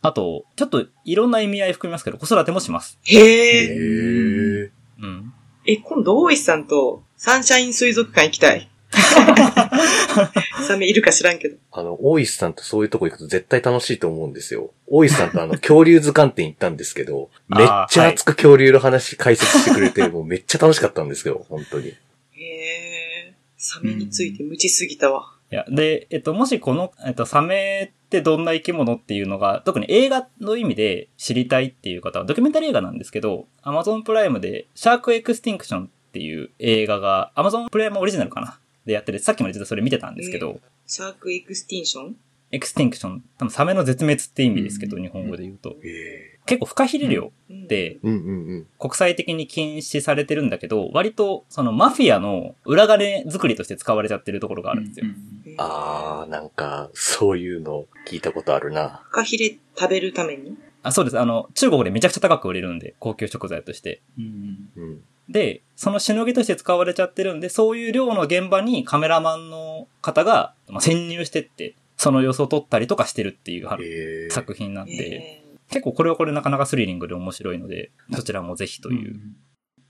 [0.02, 3.00] あと、ちょっといろんな意味合い含みますけど、子育てもします。
[3.04, 3.64] へえ。
[3.64, 5.34] へーうん。
[5.66, 8.70] え、今度大石さんとサンシャイン水族館行きたい。
[10.68, 11.58] サメいるか知らんけど。
[11.72, 14.72] あの、大石さんとそういうとこ行くと絶対楽しいと思うんですよ。
[14.88, 21.90] 大石さんとあの、恐竜図鑑展行ったんですけど、 めっちゃ熱く恐竜の話解説してくれて、 もうめっちゃ楽しかったんですよ、本当に。
[21.90, 21.96] へ
[22.42, 23.34] え。
[23.58, 25.34] サメについて無知すぎたわ。
[25.52, 38.60] いや、で、えっと、もしこの、えっと、サメってどんな生き物っていうのが、特に映画の意味で知りたいっていう方は、ドキュメンタリー映画なんですけど、Amazon プライムで、 Shark Extinction っていう映画が、Amazon プライムオリジナルかな？
[38.86, 42.16] でやってて、さっきまで実はそれ見てたんですけど、シャークエクスティンション
[42.52, 45.76] Extinction、多分サメの絶滅って意味ですけど、日本語で言うと。
[45.84, 48.68] え結構フカヒレ漁うんってうんうんうん。
[48.80, 55.06] 国際的に禁止されてるんだけど、割とそのマフィアの裏金作りとして使われちゃってるところがあるんですよ。
[55.06, 59.02] へあー、なんか、そういうの聞いたことあるな。
[59.06, 60.58] フカヒレ食べるために？
[60.82, 61.20] あ、そうです。
[61.20, 64.02] あの、中国でめちゃくちゃ高く売れるんで、高級食材として。
[64.18, 65.02] うんうん。
[65.30, 75.43] で、そのしのぎとして使われちゃってるんで、そういう量の現場にカメラマンの方が、まあ、潜入してって、その様子を撮ったりとかしてるっていう作品なんで、へ
[75.74, 79.20] 結構これはこれなかなかスリリングで面白いので、そちらもぜひという。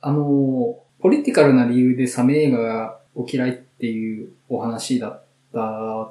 [0.01, 5.59] あの、ポリティカルな理由でサメ映画がお嫌いっていうお話だった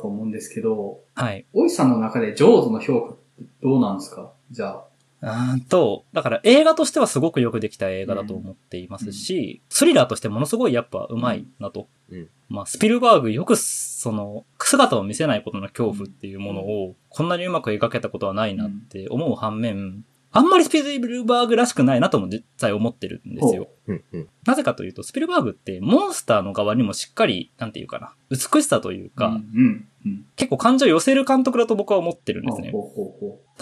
[0.00, 1.46] と思うんですけど、はい。
[1.52, 3.22] 大石さんの中でジョーズの評価って
[3.62, 4.32] どうなんですか？
[4.50, 4.84] じゃあ。
[5.22, 11.88] うーんと、だから映画としてはすごくよくできた映画だと思っていますし、スリラーとしてものすごいやっぱ上手いなと。
[12.10, 23.68] うんまあ、スピルバーグよくその、姿を見せないことの恐怖っていうものを、こんなにうまく描けたことはないなって思う反面、あんまりスピルバーグらしくないなとも実際思ってるんですよ。
[23.86, 24.28] うんうん。
[24.44, 29.34] なぜかというと、スピルバーグってモンスターの側にもしっかり、なんていうかな、美しさというか、うん。
[29.34, 29.88] うん。
[30.04, 30.26] うん。
[30.36, 32.72] 結構感情を寄せる監督だと僕は思ってるんですね。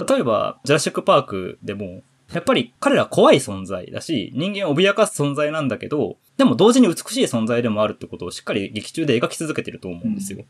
[0.08, 10.44] 例えば、ジュラシックパークでも、やっぱり彼ら怖い存在だし、人間を脅かす存在なんだけど、でも同時に美しい存在でもあるってことをしっかり劇中で描き続けてると思うんですよ。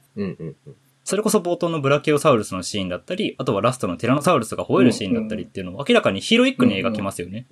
[1.05, 7.47] それこそ冒頭のブラキオサウルスのシーンだったり、あとはラストのティラノサウルスが吠えるシーンだったりっていうのを明らかにヒーロイックに描きますよね。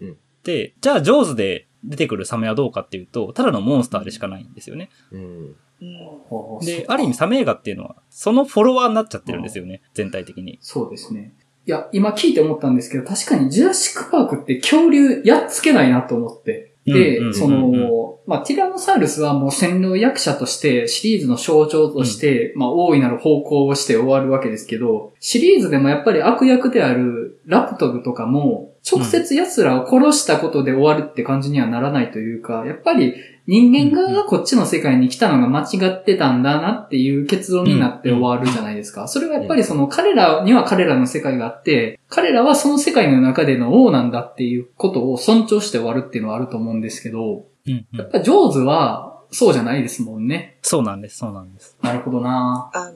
[0.45, 4.91] で、じゃあジョーズで出てくるサメはどうかっていうと、ただのモンスターでしかないんですよね。
[5.11, 5.57] うん。
[6.65, 10.59] で、ある意味サメ映画っていうのは、そのフォロワーになっちゃってるんですよね、全体的に。
[10.61, 11.35] そうですね。
[11.67, 16.75] いや、今聞いて思ったんですけど、確かにジュラシックパークって恐竜やっつけないなと思って。
[16.87, 33.15] で、うんうんうんうんその、まあ、ティラノサウルスはもう洗脳役者として、シリーズの象徴として、まあ、大いなる方向をして終わるわけですけど、シリーズでもやっぱり悪役であるラプトルとかも、直接奴らを殺したことで終わるって感じにはならないというか、やっぱり
[33.49, 39.09] 人間側がこっちの世界に来たのが間違ってたんだなっていう結論になって終わるじゃないですか。
[39.09, 50.59] それはやっぱりその彼らには彼らの世界があって、彼らはその世界の中での王なんだっていうことを尊重して終わるっていうのはあると思うんですけど、やっぱジョーズはそうじゃないですもんね。
[50.61, 51.75] そうなんです、そうなんです。
[51.81, 52.93] なるほどなあの、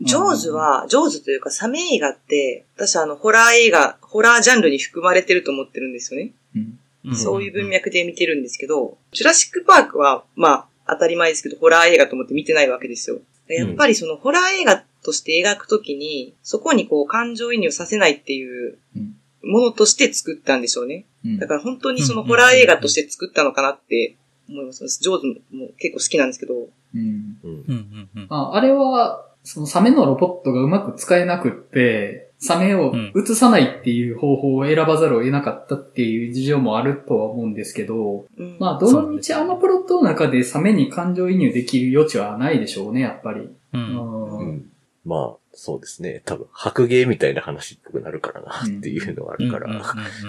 [0.00, 6.32] ジョーズは、ジョーズというかサメ映画って、私あの、ホラー映画、ホラージャンルに含まれてると思ってるんですよね。
[6.56, 6.80] うん。
[7.14, 13.20] そういう文脈で見てるんですけど、ジュラシックパークは、まあ、当たり前ですけど、ホラー映画と思って見てないわけですよ。
[13.48, 21.04] やっぱりそのホラー映画として描くときに、そこにこう感情移入させないっていううんものとして作ったんでしょうね。
[21.24, 24.16] うんだから本当にそのホラー映画として作ったのかなって
[24.48, 24.86] 思います。
[24.86, 26.54] ジョーズも結構好きなんですけど。
[26.54, 27.00] うん。
[27.00, 28.26] うんうんうんうん。
[28.30, 43.40] ああれは、そのサメのロボットがうまく使えなくって、サメを映さないっていう方法を選ばざるを得なかったっていう事情もあるとは思うんですけど、うんまあ、どの道あのプロットの中でサメに感情移入できる余地はないでしょうね、やっぱり。
[43.40, 43.50] う。
[43.72, 44.70] うんうん
[45.06, 46.22] まあ、そうですね。
[46.24, 49.82] 多分、白芸みたいな話っぽくなるからなっていうのはあるから、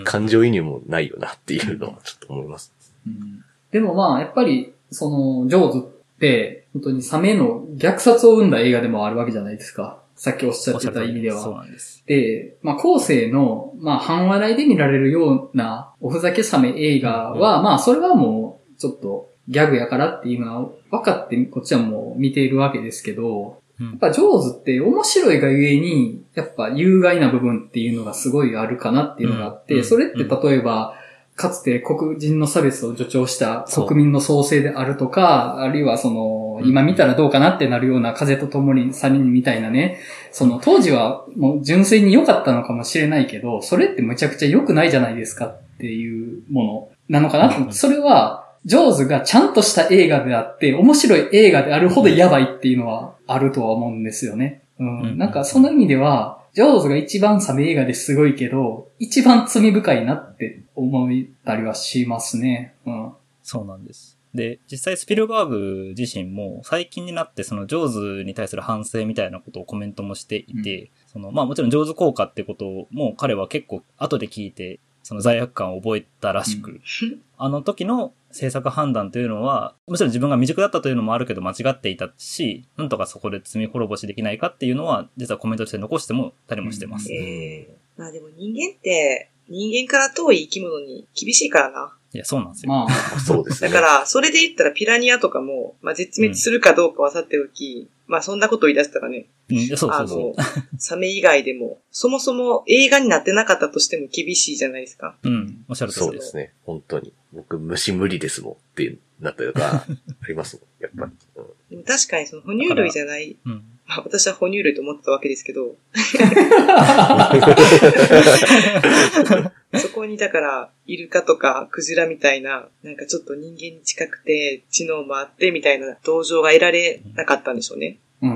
[0.03, 2.73] 感情移入もないよなっていうのはちょっと思います。
[3.07, 5.81] うんでもまあ、やっぱり、その、ジョーズっ
[6.17, 9.99] て、本当にサメの虐殺を生んだ映画でもあるわけじゃないですか。
[10.15, 11.63] さっきおっしゃってた意味でそうは。
[11.63, 12.03] なんです。
[12.07, 23.89] で、まあ、後世の、まあ、半笑いで見られるような、おふざけサメ映画は、まあ、それはもう、ちょっと、ギャグやからっていうのは分かって、こっちはもう見ているわけですけど、うん。
[23.89, 29.83] やっぱジョーズって面白いがゆえに、やっぱ有害な部分っていうのがすごいあるかなっていうのがあって、うん。
[29.83, 30.95] それって例えば、
[31.35, 39.99] かつて黒人の差別を助長した国民の創生であるとか、あるいはその、うん今見たらどうかなってなるような風と共に去りにみたいなね、
[40.31, 54.63] その当時はもう純粋に良かったのかもしれないけど、それってむちゃくちゃ良くないじゃないですかっていうものなのかなと思って、それは、ジョーズがちゃんとした映画であって、面白い映画であるほどやばいっていうのはあるとは思うんですよね。
[54.79, 55.01] うん。
[55.01, 61.09] うんなんかその意味では、ジョーズが一番サメ映画ですごいけど、一番罪深いなって思っ
[61.45, 62.73] たりはしますね。
[62.85, 63.11] うん。
[63.43, 64.14] そうなんです。
[64.35, 76.81] で、実際スピルバーグ自身も最近になってそのジョーズに対する反省みたいなことをコメントもしていて、そのまあもちろんジョーズ効果ってことも彼は結構後で聞いてその罪悪感を覚えたらしく、
[77.37, 87.11] あの時の制作判断というのは、もちろん自分が未熟だったというのもあるけど間違っていたし、なんとかそこで罪滅ぼしできないかっていうのは、実はコメントとして残してもたりもしてます。
[87.11, 91.94] うんええまあでも人間って、人間から遠い生き物に厳しいからな。
[92.15, 92.71] いや、そうなんですよ。
[92.71, 92.89] まあ、
[93.19, 93.69] そうですね。
[93.69, 105.17] だから、それで言ったらピラニアとかも、まあ絶滅するかどうかはさておき、まあそんなことを言い出したらね、うん、そうあそうそうの。、サメ以外でも、そもそも映画になってなかったとしても厳しいじゃないですか。
[105.23, 106.11] うん、おっしゃる通りで。
[106.11, 106.53] そうですすね。
[106.63, 107.13] 本当に。
[107.33, 109.85] 僕、虫無理ですもんってなったりとか、
[110.23, 110.65] ありますもん。
[110.81, 111.11] やっぱり。
[111.35, 113.63] うんでも確かにその哺乳類じゃない、うん。
[113.87, 115.75] まあ私は哺乳類と思ってたわけですけど、
[119.79, 127.97] そこにだから、イルカとかクジラみたいな、なんかちょっと人間に近くて、知能もあってみたいな同情が得られなかったんでしょうね。
[128.21, 128.29] うん。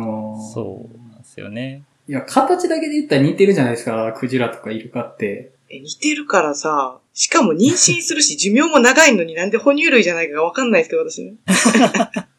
[0.54, 1.84] そうなんですよね。
[2.08, 5.52] いや、形だけで言ったら似てるじゃないですか、クジラとかイルカって。
[5.70, 11.34] え、似てるからさ、しかも妊娠するし寿命も長いのになんで哺乳類じゃないかがわかんないですけど、私ね。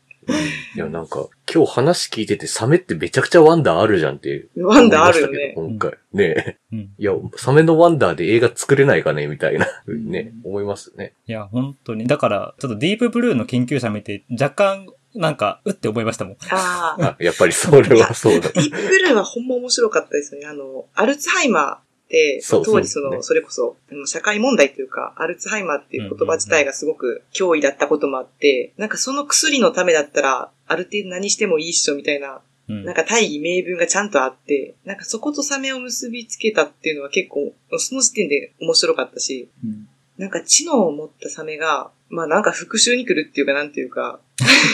[0.76, 5.54] いや、なんか、今日話聞いてて、サメってめちゃくちゃワンダーあるじゃんってワンダーあるよね。
[5.56, 5.98] 思いましたけど今回。
[6.12, 6.58] ねえ。
[6.72, 6.78] うん。
[6.78, 11.14] いや、サメのワンダーで映画作れないかねみたいな、ね、思いますよね。
[11.26, 12.06] いや、本当に。
[12.06, 16.36] だから、ちょっとディープブルーの研究者見て、若干、なんか、うって思いましたもん。
[16.50, 17.04] ああ。
[17.04, 18.48] あ、やっぱりそれはそうだ。
[18.50, 20.46] ディープブルーはほんま面白かったですよね。
[20.46, 32.94] あの、アルツハイマーって、そう当時その、そうですねそれこそ、社会問題というか、アルツハイマーっていう言葉自体がすごく脅威だったこともあって、なんかその薬のためだったら、ある程度何してもいいっしょみたいな、うんなん。
[32.94, 39.88] か大義名分がちゃんとあって、なんかそことサメを結びつけたっていうのは結構、その時点で面白かったし、うん。
[40.18, 44.20] なんか知能を持ったサメが、まあなんか復讐に来るっていうかなんていうか、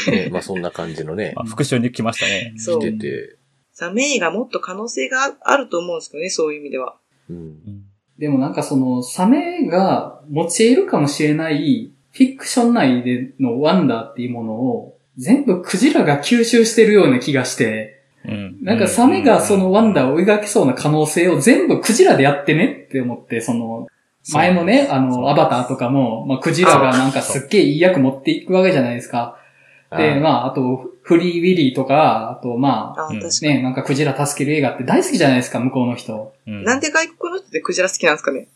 [0.08, 2.54] ね まあそんな感じのね ま、あ、復讐に来ましたね。
[2.58, 3.36] そう来てて、
[3.72, 6.96] サメ映画もっと可能性があると思うんですけどね、そういう意味では。
[8.18, 18.58] でもなんかその、サメが用いるかもしれないフィクション内でのワンダーっていうものを全部クジラが吸収してるような気がして、うん。
[18.62, 23.86] なんかサメがそのワンダーを描きそうな可能性を全部クジラでやってねって思って、その、
[24.32, 29.38] 前のね、あの、アバターとかも、まあ、クジラがなんかすっげえいい役持っていくわけじゃないですか。
[29.96, 33.12] で、あまあ、あと、フリーウィリーとか、あと、まあ、あ。
[33.12, 36.34] ね、なんかクジラ助ける映画って大好きじゃないですか、向こうの人。
[36.48, 38.48] うん、なんで外国の人ってクジラ好きなんですかね？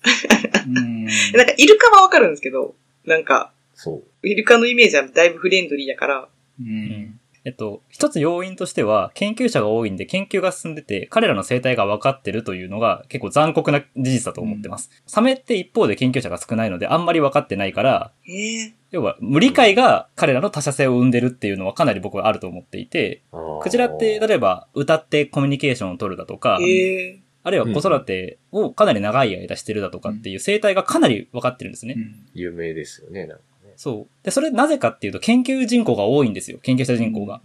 [0.66, 1.04] うん。
[1.34, 2.74] なんかイルカはわかるんですけど、
[3.06, 4.28] なんか、そう。
[4.28, 6.28] イルカのイメージはだいぶフレンドリーやから、う。
[6.60, 7.19] うんん。
[7.44, 14.90] えっと、一つ要因としては、研究者が多いんで研究が進んでて、彼らの生態が分かってるというのが結構残酷な事実だと思ってます。
[15.06, 18.72] サメって一方で研究者が少ないので、あんまり分かってないから、へえ。
[18.90, 23.22] 要は無理解が彼らの他者性を生んでるっていうのはかなり僕はあると思っていて、
[23.62, 27.20] クジラって例えば歌ってコミュニケーションを取るだとか、へえ。
[27.42, 31.96] あるいは子育てをかなり長い間してるだとかっていう生態がかなり分かってるんですね。
[32.34, 33.49] 有名ですよね、なんかね。
[33.80, 34.24] そう。
[34.24, 36.58] で、それなぜかっていうと研究人口が多いんですよ。
[36.62, 37.40] 研究者人口が。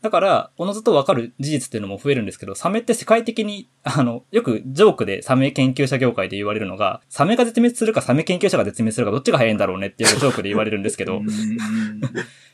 [0.00, 11.20] だから、おのずと分かる事実っていうのも増えるんですけど、サメって世界的に、あの、よくジョークでサメ研究者業界で言われるのが、サメが絶滅するかサメ研究者が絶滅するかどっちが早いんだろうねっていうジョークで言われるんですけど、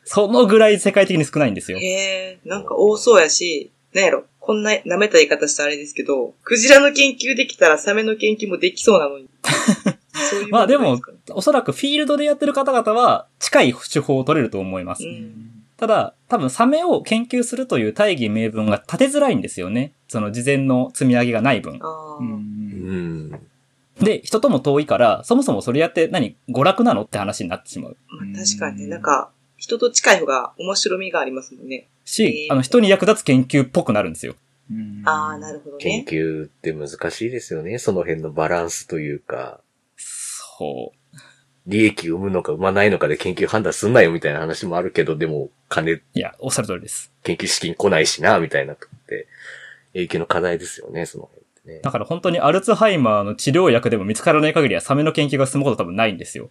[0.03, 1.79] そのぐらい世界的に少ないんですよ。
[1.79, 2.39] へえ。
[2.45, 4.25] なんか多そうやし、なんやろ。
[4.41, 9.29] こんな舐めた言い方したらあれですけど、クジラの研究できたらサメの研究もできそうなのに。
[10.31, 11.01] そういうまあでも
[11.33, 15.05] おそらくフィールドでやってる方々は近い手法を取れると思います。
[15.05, 19.95] うんただ、多分サメを研究するという大義名分が立てづらいんですよね。
[20.09, 21.81] その事前の積み上げがない分。
[23.99, 27.97] で、人とも遠いから、そもそもそれやって何娯楽なのって話になってしまう。
[28.09, 31.89] まあ確かにね、なんか、人と近い方が面白みがありますもんね。
[32.05, 34.35] し、えーあの、人に役立つ研究っぽくなるんですよ。
[35.07, 36.07] ああ、なるほど研ね。
[36.07, 37.78] 究って難しいですよね。
[37.78, 39.61] その辺のバランスというか、
[40.61, 40.93] そ
[41.67, 46.03] 利益生むのか生まないのかで研究判断すんなよみたいな話もあるけど、でも金、う。
[46.15, 47.13] いや、おっしゃる通りです。
[47.23, 49.27] 研究資金来ないしな、みたいなとこって、
[49.93, 51.91] 影響の課題ですよね、その辺ってねだ。
[51.91, 56.51] から本当にアルツハイマーの治療薬でも見つからない限りはサメの研究が進むこと多分ないんですよ。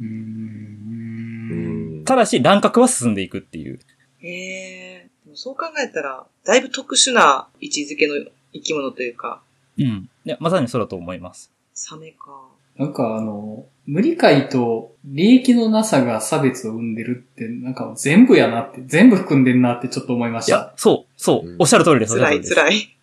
[0.00, 0.04] う。
[0.04, 2.04] うんん。
[2.04, 3.80] ただし、乱獲は進んでいくっていう。
[4.20, 5.08] へえ。
[5.24, 8.14] でもそう考えたら、だいぶ特殊な位置づけの
[8.52, 9.42] 生き物というか、
[9.78, 10.10] うん。
[10.24, 11.52] いや、まさにそうだと思います。
[11.72, 12.57] サメか。
[12.78, 22.16] なんかあの、無理解と利益のなさが差別を生んでるって、なんか全部やなって、全部含んでんなってちょっと思いましたいや。、そう、そううん、おっしゃる通りです。
[22.16, 22.98] 辛い辛い。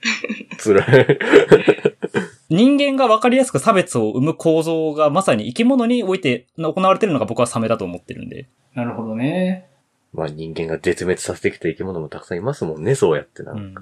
[0.58, 1.20] 辛い。
[2.50, 8.48] 人間が分かりやすく差別を生む構造がまさに生き物において行われてるのが僕はサメだと思ってるんで。
[8.76, 9.66] なるほどね。
[10.14, 13.54] まあ人間が絶滅させてきた生き物もたくさんいますもんね、そうやってな。
[13.54, 13.76] うんん。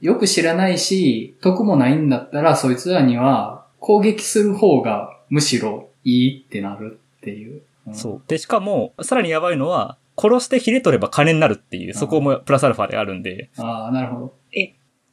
[0.00, 7.62] よく知らないし、得もないんだったら、そいつらには攻撃する方がむしろいいってなるっていう。
[7.86, 8.22] うんそう。
[8.28, 14.34] で、しかも、さらにやばいのは、殺してヒレ取れば金になるっていう、そこもプラスアルファであるんで、ああ、なるほど。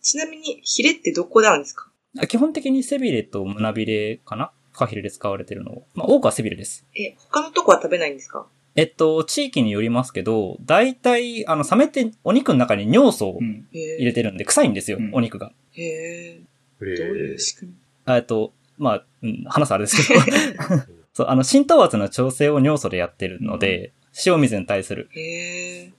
[0.02, 1.90] ちなみに、ヒレってどこであるんですか？
[2.28, 4.52] 基本的に背びれと胸びれかな？
[4.72, 5.84] フカヒレで使われてるの。
[5.96, 6.86] まあ、多くは背びれです。
[6.96, 8.46] え、他のとこは食べないんですか？
[8.76, 13.40] えっと、地域によりますけど、大体、あの、サメってお肉の中に尿素を
[13.72, 15.52] 入れてるんで、臭いんですよ、うんお肉が。
[15.76, 15.82] え。
[15.82, 15.86] へ
[16.36, 16.42] え。
[16.82, 17.74] どうえいう仕組
[18.08, 20.22] えっと、まあ、うん、話すあれですけど、
[21.14, 23.94] そう、あの、浸透圧の調整を尿素でやってるので、
[24.26, 25.10] 塩水に対する。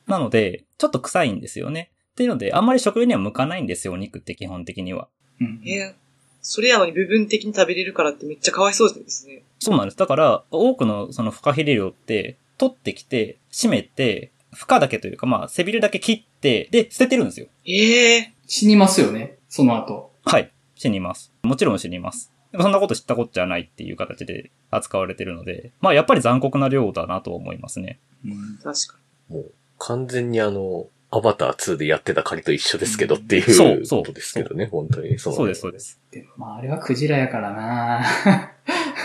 [0.06, 1.90] なので、ちょっと臭いんですよね。
[2.12, 5.08] っていうので、あんまり食用には向かないんですよ、お肉って基本的には。
[5.40, 5.62] うん。
[5.64, 5.94] えー、
[6.40, 9.42] それやのに部分的に食べれるからってめっちゃかわいそうですね。
[9.58, 9.96] そうなんです。
[9.96, 17.46] だから、多くのそのフカヒレ量って、取ってきて、締めて、負荷だけというか、まあ、背びれだけ切って、で、捨ててるんですよ。
[17.64, 20.12] ええ死にますよね、その後。
[20.24, 20.50] はい。
[20.74, 21.32] 死にます。
[21.42, 22.32] もちろん死にます。
[22.52, 27.98] でもそんなこと知ったこっちゃないっていう形で扱われてるので、まあやっぱり残酷な量だなと思いますね。
[28.24, 28.58] うん。
[28.62, 28.98] 確か
[29.28, 35.18] もう完全にあの、アバター2でやってた仮と一緒ですけどっていそうそううことですけどね、本当に。
[35.18, 36.00] そそうです、そうです。
[36.12, 38.04] でもまあ、あれはクジラやからな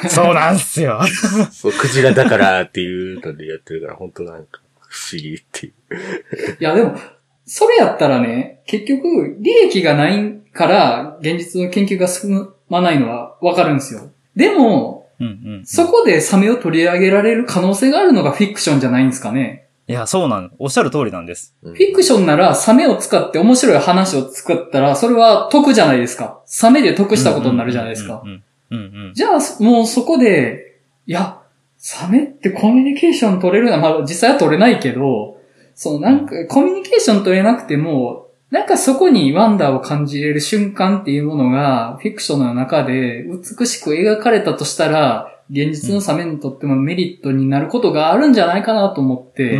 [0.10, 1.02] そうなんすよ。
[1.52, 5.74] そう、クジラだからっていうのでやってるから、本当なんか、不思議っていう。
[6.60, 6.96] いや、でも、
[7.46, 14.12] それやったらね、結局、利益がないから、現実の研究が進まないのはわかるんですよ。
[14.36, 15.30] でも、うんう
[15.62, 15.66] ん。
[15.66, 19.68] そこでサメを取り上げられる可能性があるのがフィクションじゃないんですかね。
[19.88, 21.56] いや、そうなん、おっしゃる通りなんです。
[21.62, 26.42] うんフィクションならサメを使って面白い話を作ったら、それは得じゃないですか。
[26.46, 28.22] サメで得したことになるじゃないですか。
[28.24, 28.78] うんうんうん。
[28.78, 29.14] うんうん。
[29.14, 31.40] じゃあ、もうそこで、いや、
[31.78, 35.40] サメってコミュニケーション取れるな、まあ実際は取れないけど、
[35.76, 49.60] そのなんかコミュニケーション取れなくても、なんかそこにワンダーを感じれる瞬間っていうものが、フィクションの中で美しく描かれたとしたら、現実のサメにとってもメリットになることがあるんじゃないかなと思って。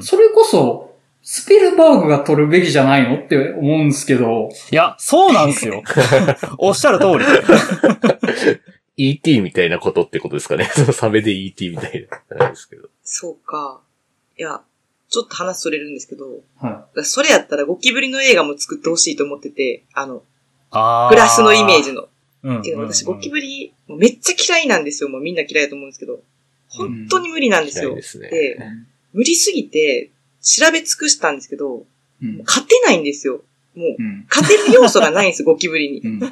[0.00, 5.82] それこそ、スピルバーグが撮るべきじゃないのって思うんですけど、いや、そうなんですよ。
[6.58, 7.24] おっしゃる通り。
[8.96, 10.70] ET みたいなことってことですかね。
[10.72, 12.36] そのサメで ET みたいな。
[12.36, 12.88] なんですけど。
[13.02, 13.80] そうか。
[14.38, 14.60] いや、
[15.14, 20.24] ちょっと話それるんですけど、はそれやったらゴキブリの映画も作ってほしいと思ってて、あの、
[20.72, 22.08] あグラスのイメージの。
[22.42, 25.08] うん私ゴキブリ、めっちゃ嫌いなんですよ。
[25.08, 26.20] もうみんな嫌いだと思うんですけど。
[26.68, 27.90] 本当に無理なんですよ。
[27.90, 28.30] 嫌いですね。
[29.12, 30.10] 無理すぎて、
[30.42, 31.86] 調べ尽くしたんですけど、
[32.22, 32.42] うん。
[32.44, 33.40] 勝てないんですよ。
[33.74, 34.26] もう、うん。
[34.28, 36.08] 勝てる要素がないんです、 ゴキブリにう。
[36.08, 36.18] ん。
[36.18, 36.28] だ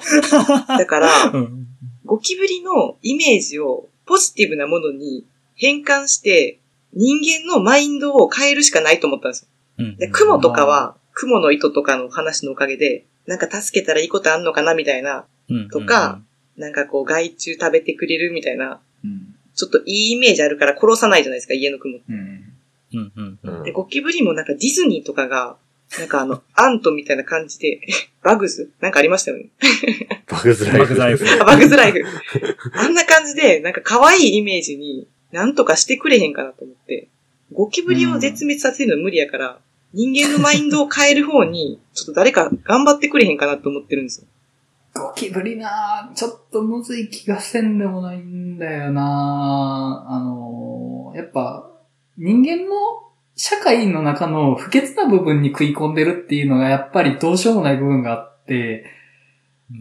[0.87, 1.67] から、うん。
[2.05, 5.25] ゴキブリのイメージをポジティブなものに
[5.55, 6.59] 変換して、
[6.93, 9.49] 人間のマインドを変えるしかないと思ったんですよ。
[9.79, 16.21] うんで、雲とかは、雲の糸とかの話のおかげで、なんか助けたらいいことあんのかなみたいな、うんとか、
[16.57, 19.35] なんかこう害虫食べてくれるみたいな、うん。
[19.55, 22.05] ちょっといいイメージあるから殺さないじゃないですか、家の雲って。
[22.09, 22.17] うん。
[22.95, 25.57] うんうんうんうんで、ゴキブリもなんかディズニーとかが、
[25.99, 27.81] なんかあの、アントみたいな感じで、
[28.23, 28.71] バグズ？
[28.81, 29.51] なんかありましたよね。
[30.29, 30.79] バグズライフ。
[30.79, 32.05] バグズライフあバグズライフ。
[32.75, 37.09] あんな感じで、なんか可愛いイメージに、なんとかしてくれへんかなと思って、
[37.53, 39.59] ゴキブリを絶滅させるの無理やから、
[39.93, 44.27] 人間のマインドを変える方に、ちょっと誰か頑張ってくれへんかなと思ってるんですよ。
[44.95, 51.71] ゴキブリなぁちょっとむずい気がせんでもないんだよなぁあのー、やっぱ、
[52.19, 52.75] 人間の
[53.35, 58.85] 社会の中の不潔な部分に食い込んでるっていうのがやっぱりどうしようもない部分があって、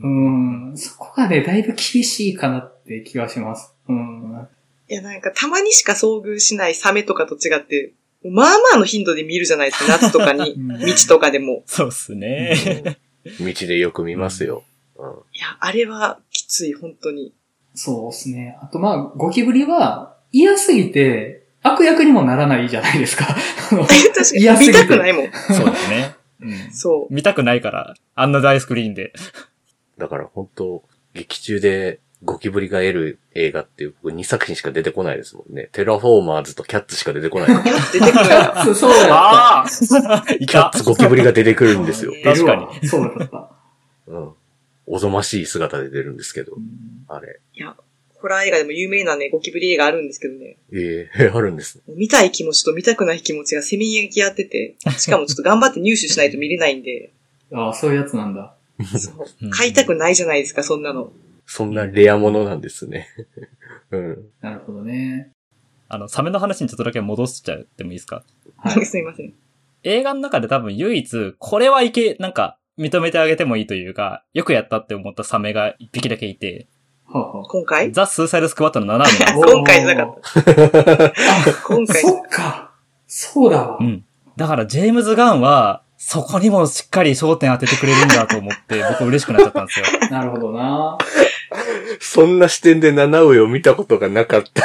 [0.02, 3.76] うん、そこがね、だいぶ厳しいかなって気がします。
[3.90, 4.48] うん。
[4.92, 7.94] いや、なんかたまにしか遭遇しないサメとかと違って、
[8.26, 11.64] まあまあの頻度で見るじゃないですか、夏とかに、 うん道とかでも。
[11.66, 12.98] そうっすね。
[13.40, 14.66] 道でよく見ますよ。
[14.98, 17.34] うんいや、あれはきつい、本当に。
[17.74, 18.58] そうですね。
[18.62, 23.26] あとまあ、ゴキブリは嫌すぎて悪役にもならないじゃないですか。
[23.72, 25.32] 確かに、見嫌すぎてたくないもん。
[25.32, 26.16] そうですね。
[26.42, 27.14] うんそう。
[27.14, 29.14] 見たくないから、あんな大スクリーンで。
[29.98, 30.84] だから本当
[31.14, 35.70] 劇中でゴキブリが出る映画っていう僕2作品しか出てこないですもんね。
[35.72, 37.50] テラフォーマーズとキャッツしか出てこない。
[37.94, 38.64] 出てくるんだ。
[38.64, 42.14] そうそうだキャッツゴキブリが出てくるんですよ。
[42.24, 43.52] 確かにそうだった。
[44.08, 44.32] うん。
[44.86, 47.40] おぞましい姿で出るんですけどう、んあれ。
[47.56, 47.76] いや、
[48.22, 50.58] ホラー映画でも有名なね、ゴキブリ映画あるんですけどね。
[50.72, 51.84] ええあるんですね。
[51.96, 57.12] 見たい気持ちと見たくない気持ちがせめぎ合き合ってて、しかもちょっと頑張って入手しないと見れないんで、
[57.52, 58.54] ああ、そういうやつなんだ。
[58.98, 61.12] そううん買いたくないじゃないですか、そんなの。
[61.54, 63.10] そんなレアものなんですね。
[63.92, 64.26] うん。
[64.40, 65.32] なるほどね。
[65.90, 68.24] あの、サメの話にちょっとだけ戻しちゃってもいいですか？
[68.56, 68.86] はい。
[68.86, 69.34] すいません。
[69.84, 76.68] 映画の中で多分唯一、これはいけ、なんか、認めてあげてもいいというか、よくやったって思ったサメが一匹だけいて、
[77.06, 77.92] はあは今回？
[77.92, 80.30] ザ・スーサイド・スクワットの7名なんですおー今回じゃなかった。
[81.10, 81.14] あ
[81.68, 82.02] 今回。
[82.02, 82.72] そっか。
[83.08, 83.78] そうだわ。
[83.82, 84.06] うん。
[84.38, 89.86] だから、ジェームズ・ガンは、そこにもしっかり焦点当ててくれるんだと思って、 僕嬉しくなっちゃったんですよ。
[90.10, 90.98] なるほどな。
[92.00, 94.64] そんな視点で七上を見たことがなかった。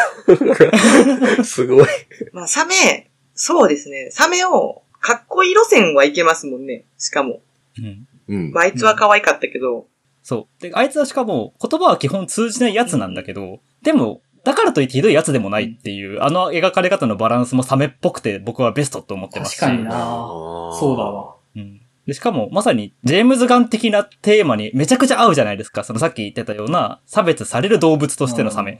[1.45, 1.87] すごい。
[2.33, 4.09] まあ、サメ、そうですね。
[4.11, 6.85] サメを、かっこいい路線はいけますもんね。
[6.97, 7.43] しかも。
[7.79, 8.07] うん。
[8.29, 9.87] うんまあ、あいつは可愛かったけど、
[10.23, 10.63] そう。
[10.63, 19.59] で、あいつはしかも、言葉は基本通じないやつなんだけど、でも、だからといってひどいやつでもないっていう、あの描かれ方のバランスもサメっぽくて僕はベストと思ってますし。
[19.59, 19.91] 確かにな。
[19.91, 21.03] そうだ。
[21.03, 21.35] わ。
[21.57, 21.81] うん。
[22.07, 25.83] で、しかも、まさに、ジェームズ・ガン的なテーマにめちゃくちゃ合うじゃないですか。
[25.83, 28.79] そのさっき言ってたような、差別される動物としてのサメ。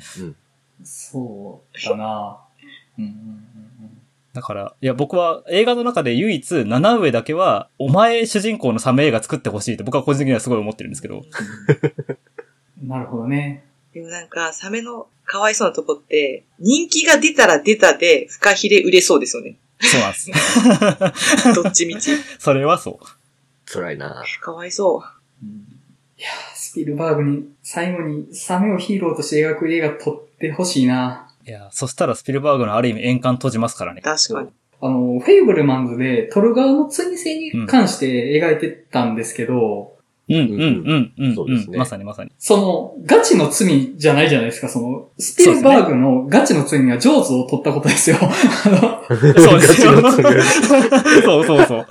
[0.85, 2.39] そうだな。
[2.99, 3.43] うんうんうん
[4.33, 11.23] だから、いや、僕は映画の中で唯一、七上だけは、お前主人公のサメ映画作ってほしいって僕は個人的にはすごい思ってるんですけど。
[12.83, 12.87] うん。
[12.87, 13.65] なるほどね。
[13.97, 19.57] でもなんか、サメのかわいそうなとこって、人気が出たら出たで、フカヒレ売れそうですよね。
[19.81, 21.55] そうなんです。
[21.63, 22.11] どっちみち。
[22.39, 23.07] それはそう。
[23.65, 24.23] 辛いな。
[24.43, 25.03] かわいそ
[25.43, 25.49] うん
[26.19, 31.31] いやースピルバーグに最後にサメをヒーローとして描く映画撮ってほしいな。
[31.47, 34.05] いや、そしたらスピルバーグのある意味円環閉じますからねう。。
[34.05, 34.51] 確かに。
[34.83, 39.96] あの、フェイブルマンズで撮る側の追性に関して描いてたんですけど、うん、
[40.29, 41.35] うん、うん、うん、うん。
[41.35, 42.33] そうですねまさにまさに。
[42.39, 44.69] その、ガチの罪じゃないじゃないですか。
[44.69, 48.17] その、スピルバーグのガチの罪はジョーズを取ったことですよ。
[48.21, 48.29] あ
[48.69, 49.93] のそうですよ。
[50.01, 50.43] ガチの罪
[51.23, 51.87] そうそうそう。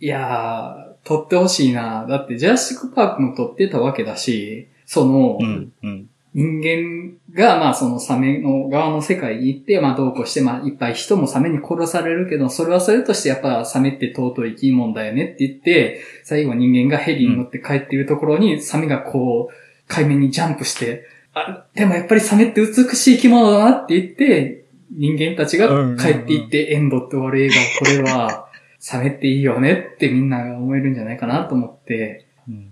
[0.00, 2.06] いやー、撮ってほしいな。
[2.08, 6.08] だって、ジュラシックパークも撮ってたわけだし、その、うん、うん。
[6.34, 19.54] 人間が、まあそのサメの側の世界に行って、まあどうこうして、まあいっぱい人もサメに殺されるけど、それはそれとしてやっぱサメって尊い生き物だよねって言って、最後人間がヘリに乗って帰っているところに、サメがこう、
[19.88, 21.04] 海面にジャンプして、
[21.34, 32.70] あ、でもやっぱりサメって美しい生き物だなって言って、人間たちが帰っていってエンドって終わる映画を撮れば、 サメっていいよねってみんなが思えるんじゃないかなと思って、うん。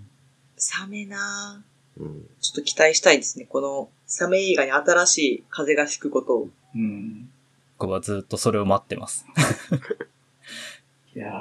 [0.57, 1.70] サメなぁ
[2.01, 3.45] うんちょっと期待したいですね。
[3.45, 6.49] このサメ映画に新しい風が吹くことを。
[6.75, 7.29] うん。
[7.77, 9.25] 僕はずっとそれを待ってます。
[11.15, 11.31] いや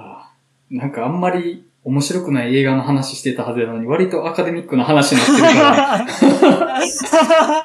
[0.71, 6.07] ー、なんかあんまり面白くない映画の話してたはずなのに、割とアカデミックな話になってるから、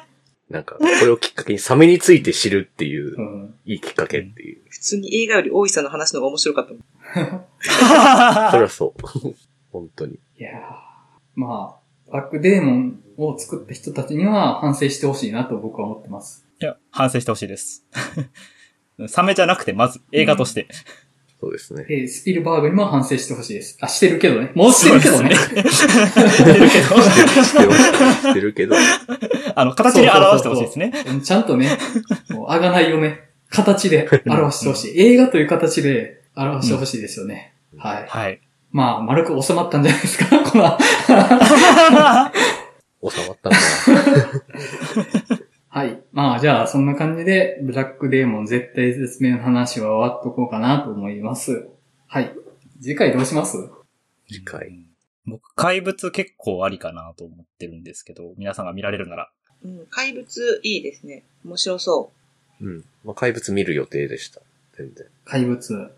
[0.48, 3.54] なんか、これをきっかけにサメについて知るっていうう、ん。
[3.64, 4.62] いいきっかけっていう。
[4.68, 6.82] 普通に映画より大石さんの話の方が面白かったもん。
[8.52, 9.00] そりゃそう。
[9.72, 10.14] 本当に。
[10.14, 10.54] いやー、
[11.34, 11.75] まあ、
[12.12, 16.46] バックデーモンを作った人たちには反省してほしいなと僕は思ってます。
[16.60, 17.84] いや、反省してほしいです。
[19.08, 20.68] サメじゃなくて、まず映画として。
[21.38, 21.84] そうですね。
[21.90, 23.76] えースピルバーグにも反省してほしいです。
[23.80, 24.52] あ、してるけどね。
[24.54, 25.34] もうしてるけどね。
[25.34, 25.84] してるけし
[27.54, 28.74] てるしてるけど。
[28.74, 28.80] ど、
[29.54, 30.92] あの、形に表してほしいですね。
[31.08, 31.68] うんちゃんとね、
[32.30, 34.98] もうあがないをね、形で表してほしい。
[34.98, 37.54] 映画という形で表してほしいですよね。
[37.76, 38.06] はい。
[38.08, 38.40] はい。
[38.76, 40.78] まあ、丸く収まったんじゃないですか、 この。
[43.10, 43.48] 収まった
[45.70, 46.02] はい。
[46.12, 51.68] まあ、じゃあ、そんな感じで、ブラックデーモン絶対絶命の話は終わっとこうかなと思います。
[52.06, 52.34] はい。
[52.82, 53.56] 次回どうします？
[54.28, 54.68] 次回。
[54.68, 54.86] うん
[55.28, 59.30] 僕、怪物結構ありかなと思ってるんですけど、皆さんが見られるなら。
[59.64, 61.24] うん、怪物いいですね。
[61.44, 62.12] 面白そ
[62.60, 62.84] うん。
[63.04, 64.40] まあ、怪物見る予定でした。
[64.76, 65.06] 全然。
[65.24, 65.90] 怪物。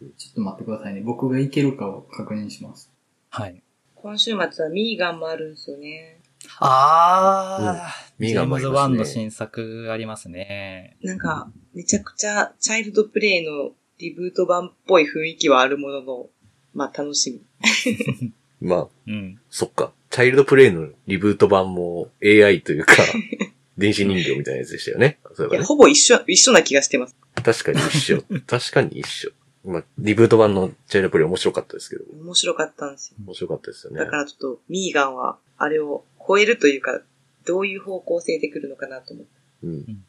[0.00, 1.00] うんちょっと待ってくださいね。
[1.02, 2.90] 僕がいけるかを確認します。
[3.30, 3.50] はい。
[3.52, 3.62] う。
[3.94, 6.20] 今週末はミーガンもあるんですよね。
[6.58, 9.20] あー、ミージェームズ・ガンもありますね。
[9.20, 10.96] ワンの新作ありますね。
[11.02, 16.26] なんか、めちゃくちゃチャイルドプレイのリブート版っぽい雰囲気はあるものの、
[16.72, 18.32] まあ楽しみ。
[18.60, 19.38] まあ、うん。
[19.50, 19.92] そっか。
[20.10, 22.94] チャイルドプレイのリブート版も AI というか、
[23.78, 25.18] 電子人形みたいなやつでしたよね。
[25.34, 25.64] そういえね。
[25.64, 27.16] ほぼ一緒、一緒な気がしてます。
[27.34, 28.22] 確かに一緒。
[28.46, 29.30] 確かに一緒。
[29.64, 32.04] まあ、リブート版のチャイルドプレイ面白かったですけど。
[32.22, 33.16] 面白かったんですよ。
[33.24, 34.06] 面白かったですよねだ。
[34.06, 37.00] からちょっと、ミーガンは、あれを超えるというか、
[37.46, 39.30] どういう方向性で来るのかなと思って。
[39.64, 40.04] うん。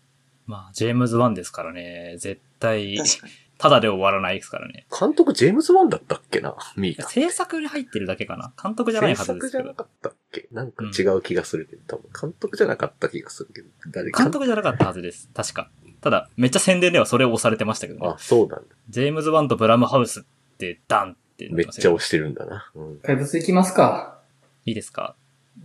[0.46, 2.98] まあ、ジェームズ・ワンですからね、絶対。
[3.58, 4.88] ただで終わらないですからね。
[4.90, 6.56] 監督ジェームズ・ワンだったっけな？
[6.76, 7.10] ミーガン。
[7.10, 8.52] 制作に入ってるだけかな。
[8.62, 9.70] 監督じゃないはず制作じゃですけど。
[9.70, 10.48] なかったっけ？
[10.52, 15.30] なんか違う気がするけど、多分監督じゃなかった気がするけど、誰監督じゃなかったはずです。
[15.36, 15.70] 確か。
[16.02, 18.18] ただ、めっちゃ宣伝ではそれを押されてましたけどねあ、。
[18.18, 18.76] そうなんだ。
[18.90, 20.24] ジェームズ・ワンとブラムハウスっ
[20.58, 22.72] てダンってなめっちゃ押してるんだな。
[22.76, 22.98] うん。
[23.00, 24.20] 怪物いきますか。
[24.66, 25.16] いいですか？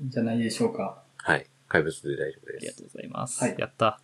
[0.09, 1.03] じゃないでしょうか。
[1.17, 1.47] はい。
[1.69, 2.57] 怪物で大丈夫です。
[2.59, 3.43] ありがとうございます。
[3.45, 4.01] はいやった。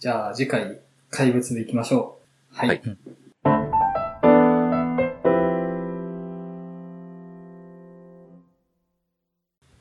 [0.00, 0.80] じゃあ次回、
[1.10, 2.18] 怪物でいきましょ
[2.52, 2.56] う。
[2.56, 2.68] はい。
[2.68, 2.82] はい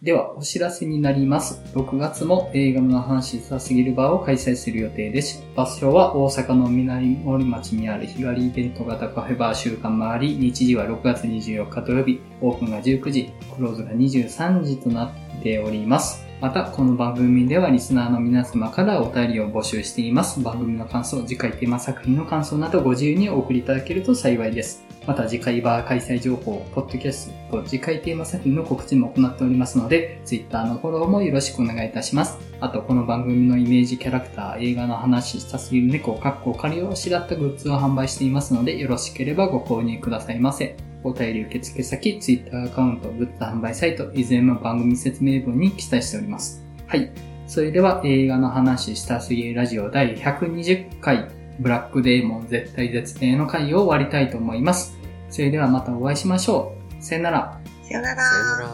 [0.08, 1.62] では、お知らせになります。
[1.74, 5.44] 6月も映画の話さすぎる場を開催する予定です。
[5.54, 16.26] 場所は大阪の南森町にある日帰りイベント型カフェバー週間回り、日時は6月24日土曜日、オープンが19時、クローズが23時となっております。
[16.40, 20.42] また、この番組ではリスナーの皆様からお便りを募集しています。
[20.42, 24.87] 番組の感想、次回テーマ作品の感想などご自由にお送りいただけると幸いです。
[25.08, 32.38] また次回バー開催情報、ポッドキャスト、次回テーマ作品の告知も行っておりますので、Twitter のフォローもよろしくお願いいたします。
[32.60, 40.76] あと、この番組のイメージキャラクター、映画の話したすぎる猫、かっこ仮をしらったグッズを販売していますので、よろしければご購入くださいませ。
[41.06, 46.66] お便り受付先、Twitter アカウント、グッズ販売サイト、いずれも番組説明文に記載しております。
[46.86, 47.10] はい。
[47.48, 51.30] それでは映画の話したすぎるラジオ第120回、
[51.62, 54.97] ブラックデーモン絶対絶命の回を終わりたいと思います。
[55.30, 57.04] それではまたお会いしましょう。
[57.04, 57.60] さよなら。
[57.84, 58.22] さよなら。
[58.22, 58.68] さよなら。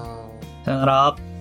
[0.66, 1.33] さよなら。